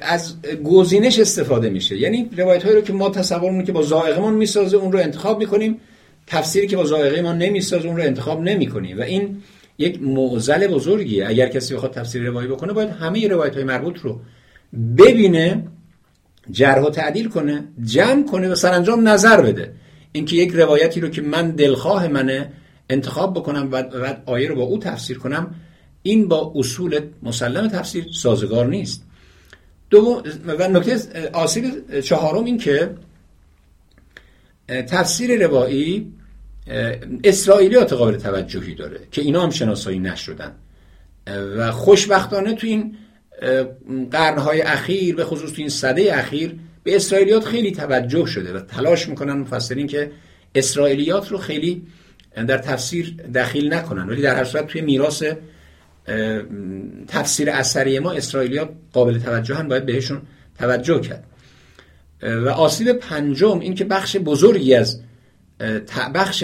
[0.01, 1.97] از گزینش استفاده میشه.
[1.97, 5.80] یعنی روایت هایی رو که ما تصور که با زائقمون می‌سازه اون رو انتخاب می‌کنیم.
[6.27, 8.99] تفسیری که با زائقه ما نمی‌سازه اون رو انتخاب نمی‌کنیم.
[8.99, 9.41] و این
[9.77, 11.27] یک معضل بزرگیه.
[11.27, 14.22] اگر کسی بخواد تفسیر روایی بکنه باید همه روایت های مربوط رو
[14.97, 15.68] ببینه
[16.51, 19.73] جرح و تعدیل کنه جمع کنه و سرانجام نظر بده.
[20.11, 22.51] اینکه یک روایتی رو که من دلخواه منه
[22.89, 25.55] انتخاب بکنم و بعد آیه رو با او تفسیر کنم
[26.03, 29.03] این با اصول مسلم تفسیر سازگار نیست.
[29.89, 32.95] دو و نکته آسیب چهارم این که
[34.67, 36.13] تفسیر روایی
[37.23, 40.51] اسرائیلیات قابل توجهی داره که اینا هم شناسایی نشدن.
[41.27, 42.95] و خوشبختانه تو این
[44.11, 49.33] قرنهای اخیر به خصوص این صده اخیر به اسرائیلیات خیلی توجه شده و تلاش می‌کنن
[49.33, 50.11] مفسرین که
[50.55, 51.87] اسرائیلیات رو خیلی
[52.35, 54.09] در تفسیر دخیل نکنن.
[54.09, 55.23] ولی در هر صورت توی میراث
[57.07, 60.21] تفسیر اثری ما اسرائیلیات قابل توجه هم باید بهشون
[60.59, 61.23] توجه کرد.
[62.21, 65.01] و آسیب پنجم این که بخش بزرگی از
[66.13, 66.43] بخش,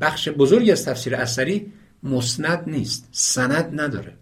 [0.00, 1.72] بخش بزرگی از تفسیر اثری
[2.02, 4.12] مسند نیست سند نداره.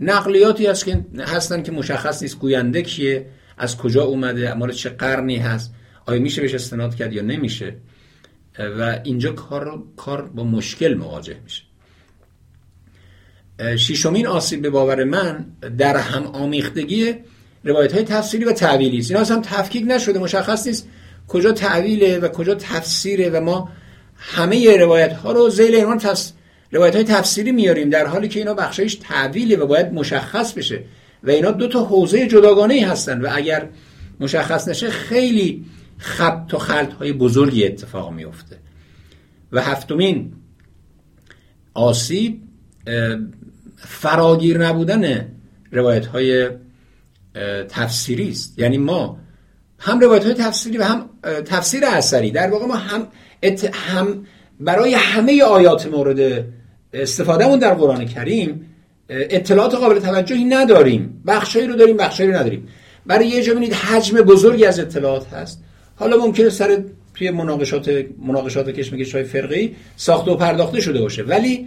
[0.00, 3.26] نقلیاتی هست که هستن که مشخص نیست گوینده کیه
[3.58, 5.74] از کجا اومده مال چه قرنی هست
[6.06, 7.74] آیا میشه بهش استناد کرد یا نمیشه؟
[8.58, 11.62] و اینجا کار کار با مشکل مواجه میشه.
[13.76, 15.46] شیشمین آسیب به باور من
[15.78, 17.14] در هم آمیختگی
[17.64, 19.10] روایت های تفسیری و تعویلی است.
[19.10, 20.88] اینا هم تفکیک نشده مشخص نیست
[21.28, 23.68] کجا تعویله و کجا تفسیره و ما
[24.16, 26.32] همه روایت ها رو زیل ایمان تفس...
[26.72, 30.82] روایت های تفسیری میاریم در حالی که اینا بخشایش تعویله و باید مشخص بشه
[31.22, 33.68] و اینا دو تا حوزه جداگانه ای هستن و اگر
[34.20, 35.64] مشخص نشه خیلی
[35.98, 38.58] خط و خلط های بزرگی اتفاق میفته
[39.52, 40.32] و هفتمین
[41.74, 42.42] آسیب
[43.76, 45.32] فراگیر نبودن
[45.72, 46.50] روایت های
[47.68, 48.58] تفسیری است.
[48.58, 49.18] یعنی ما
[49.78, 53.08] هم روایت های تفسیری و هم تفسیر اثری در واقع ما هم,
[53.72, 54.26] هم
[54.60, 56.44] برای همه آیات مورد
[57.02, 58.66] استفادهمون در قرآن کریم
[59.08, 61.22] اطلاعات قابل توجهی نداریم.
[61.26, 62.68] بخشایی رو داریم بخشایی رو نداریم.
[63.06, 65.62] برای یه جا ببینید حجم بزرگی از اطلاعات هست.
[65.96, 66.82] حالا ممکنه سر
[67.14, 71.22] توی مناقشات مناقشات کشمکش های فرقی ساخته و پرداخته شده باشه.
[71.22, 71.66] ولی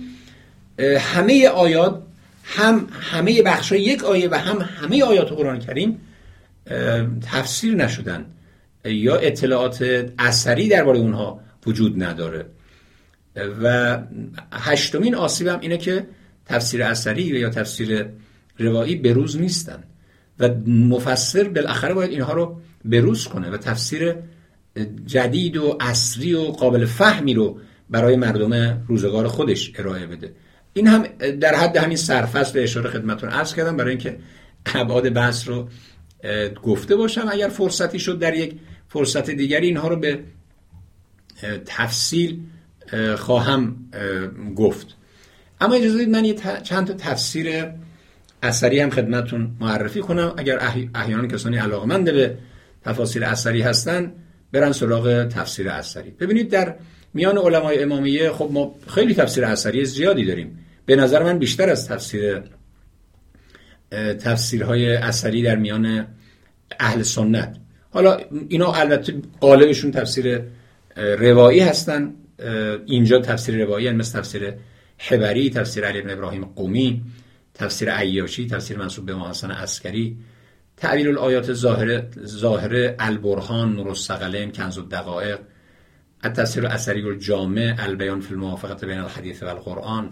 [0.99, 2.01] همه آیات
[2.43, 5.99] هم همه بخش یک آیه و هم همه آیات قرآن کریم
[7.31, 8.25] تفسیر نشدن.
[8.85, 12.45] یا اطلاعات اثری درباره اونها وجود نداره.
[13.61, 13.97] و
[14.53, 16.07] هشتمین آسیب هم اینه که
[16.45, 18.05] تفسیر اثری یا تفسیر
[18.57, 19.83] روایی بروز نیستن
[20.39, 24.15] و مفسر بالاخره باید اینها رو بروز کنه و تفسیر
[25.05, 27.59] جدید و اصری و قابل فهمی رو
[27.89, 30.33] برای مردم روزگار خودش ارائه بده.
[30.73, 31.03] این هم
[31.39, 34.19] در حد همین سرفصل اشاره خدمتون عرض کردم برای اینکه
[34.65, 35.69] ابعاد بحث رو
[36.63, 37.27] گفته باشم.
[37.31, 38.55] اگر فرصتی شد در یک
[38.87, 40.19] فرصت دیگری اینها رو به
[41.65, 42.39] تفصیل
[43.17, 43.75] خواهم
[44.55, 44.95] گفت.
[45.61, 47.65] اما اجازه دید من یه چند تا تفسیر
[48.43, 50.33] اثری هم خدمتون معرفی کنم.
[50.37, 50.59] اگر
[50.95, 52.37] احیانا کسانی علاقمند به
[52.85, 54.11] تفاسیر اثری هستن
[54.51, 56.11] برن سراغ تفسیر اثری.
[56.11, 56.75] ببینید در
[57.13, 60.59] میان علمای امامیه خب ما خیلی تفسیر اثری زیادی داریم.
[60.85, 62.41] به نظر من بیشتر از تفسیر
[64.19, 66.07] تفسیرهای اثری در میان
[66.79, 67.57] اهل سنت.
[67.89, 68.17] حالا
[68.49, 70.41] اینا البته قالبشون تفسیر
[70.97, 72.13] روایی هستن.
[72.85, 74.53] اینجا تفسیر روایی مثل تفسیر
[74.97, 77.01] حبری تفسیر علی بن ابراهیم قومی
[77.53, 80.17] تفسیر عیاشی تفسیر منصوب به محسن عسکری
[80.77, 85.39] تعبیر الآیات ظاهر ظاهر البرهان نور الثقلین کنز الدقائق
[86.23, 90.09] التفسیر اثری الجامع البیان فی الموافقت بین الحدیث و القرآن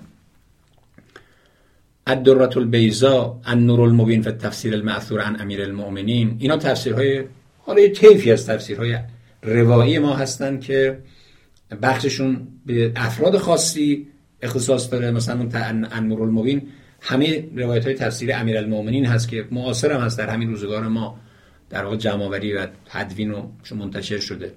[2.08, 6.36] الدرة البیزا النور المبین فی التفسیر المأثور عن امیر المؤمنین.
[6.40, 7.24] اینا تفسیرهای
[7.60, 8.98] حالا یه طیفی از تفسیرهای
[9.44, 10.98] روایی ما هستند که
[11.81, 14.07] بخششون به افراد خاصی
[14.41, 15.11] اختصاص داره.
[15.11, 15.52] مثلا اون
[15.91, 16.61] النور المبین
[17.02, 21.19] همه روایت های تفسیر امیر المؤمنین هست که معاصر هم هست در همین روزگار ما.
[21.69, 24.53] در واقع جمعآوری و تدوین و منتشر شده.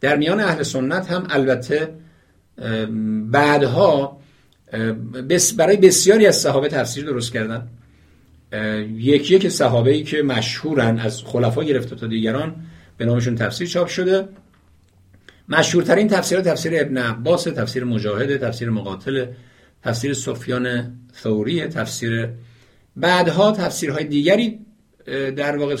[0.00, 1.94] در میان اهل سنت هم البته
[3.30, 4.20] بعدها
[5.56, 7.68] برای بسیاری از صحابه تفسیر درست کردن.
[8.94, 12.56] یکی یک صحابه ای که مشهورن از خلفا گرفته تا دیگران
[12.96, 14.28] به نامشون تفسیر چاپ شده.
[15.50, 19.26] مشهورترین تفسیر تفسیر ابن عباس تفسیر مجاهد تفسیر مقاتل
[19.82, 22.28] تفسیر سفیان ثوری تفسیر
[22.96, 24.58] بعدها تفسیرهای دیگری
[25.36, 25.76] در واقع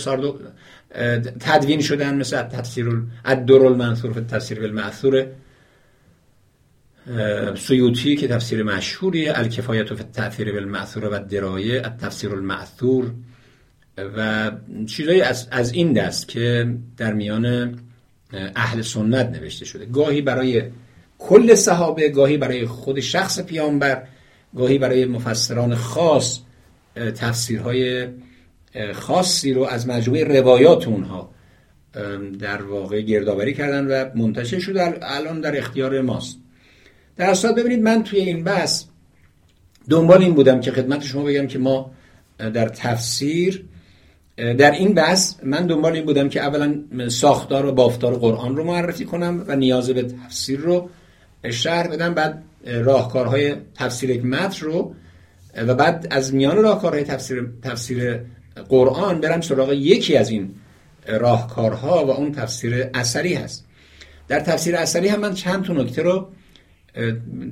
[1.40, 5.26] تدوین شدن مثل تفسیر الدر المنثور فی تفسیر بالمعثور
[7.56, 13.10] سیوطی که تفسیر مشهوری الکفایت فی تأثیر بالمعثور و درایه تفسیر المعثور
[14.16, 14.50] و
[14.86, 17.74] چیزایی از, از این دست که در میان
[18.32, 19.86] اهل سنت نوشته شده.
[19.86, 20.62] گاهی برای
[21.18, 24.02] کل صحابه گاهی برای خود شخص پیامبر
[24.56, 26.40] گاهی برای مفسران خاص
[26.94, 28.08] تفسیرهای
[28.92, 31.30] خاصی رو از مجموعه روایات اونها
[32.38, 36.38] در واقع گردآوری کردن و منتشر شده الان در اختیار ماست.
[37.16, 38.84] در اصلا ببینید من توی این بحث
[39.90, 41.92] دنبال این بودم که خدمت شما بگم که ما
[42.38, 43.64] در تفسیر
[44.58, 46.74] در این بحث من دنبال این بودم که اولا
[47.08, 50.90] ساختار و بافتار قرآن رو معرفی کنم و نیاز به تفسیر رو
[51.50, 54.94] شرح بدم بعد راهکارهای تفسیر یک متن رو
[55.56, 58.20] و بعد از میان راهکارهای تفسیر تفسیر
[58.68, 60.54] قرآن برم سراغ یکی از این
[61.06, 63.66] راهکارها و اون تفسیر اثری هست.
[64.28, 66.28] در تفسیر اثری هم من چند تا نکته رو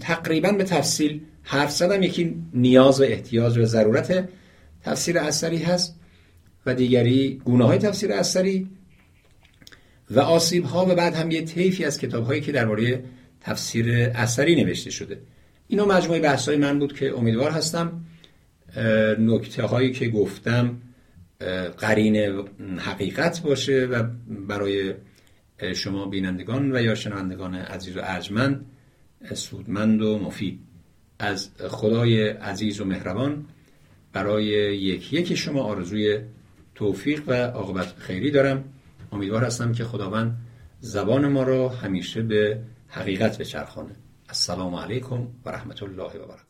[0.01, 2.03] تقریبا به تفصیل حرف زدم.
[2.03, 4.29] یکی نیاز و احتیاج و ضرورت
[4.85, 5.97] تفسیر اثری هست.
[6.67, 8.69] و دیگری گونه های تفسیر اثری
[10.11, 13.05] و آسیب ها و بعد هم یه طیفی از کتاب هایی که درباره
[13.41, 15.21] تفسیر اثری نوشته شده.
[15.69, 18.05] اینو مجموعه بحث های من بود که امیدوار هستم
[19.19, 20.77] نکته هایی که گفتم
[21.79, 22.17] قرین
[22.79, 24.95] حقیقت باشه و برای
[25.75, 28.67] شما بینندگان و یا شنوندگان عزیز و ارجمند
[29.35, 30.61] سودمند و مفید.
[31.19, 33.45] از خدای عزیز و مهربان
[34.13, 34.45] برای
[34.77, 36.21] یک یک شما آرزوی
[36.79, 38.65] توفیق و عاقبت خیری دارم.
[39.13, 40.39] امیدوار هستم که خداوند
[40.81, 43.97] زبان ما را همیشه به حقیقت بچرخانه.
[44.29, 46.48] السلام علیکم و رحمت الله و برکاته.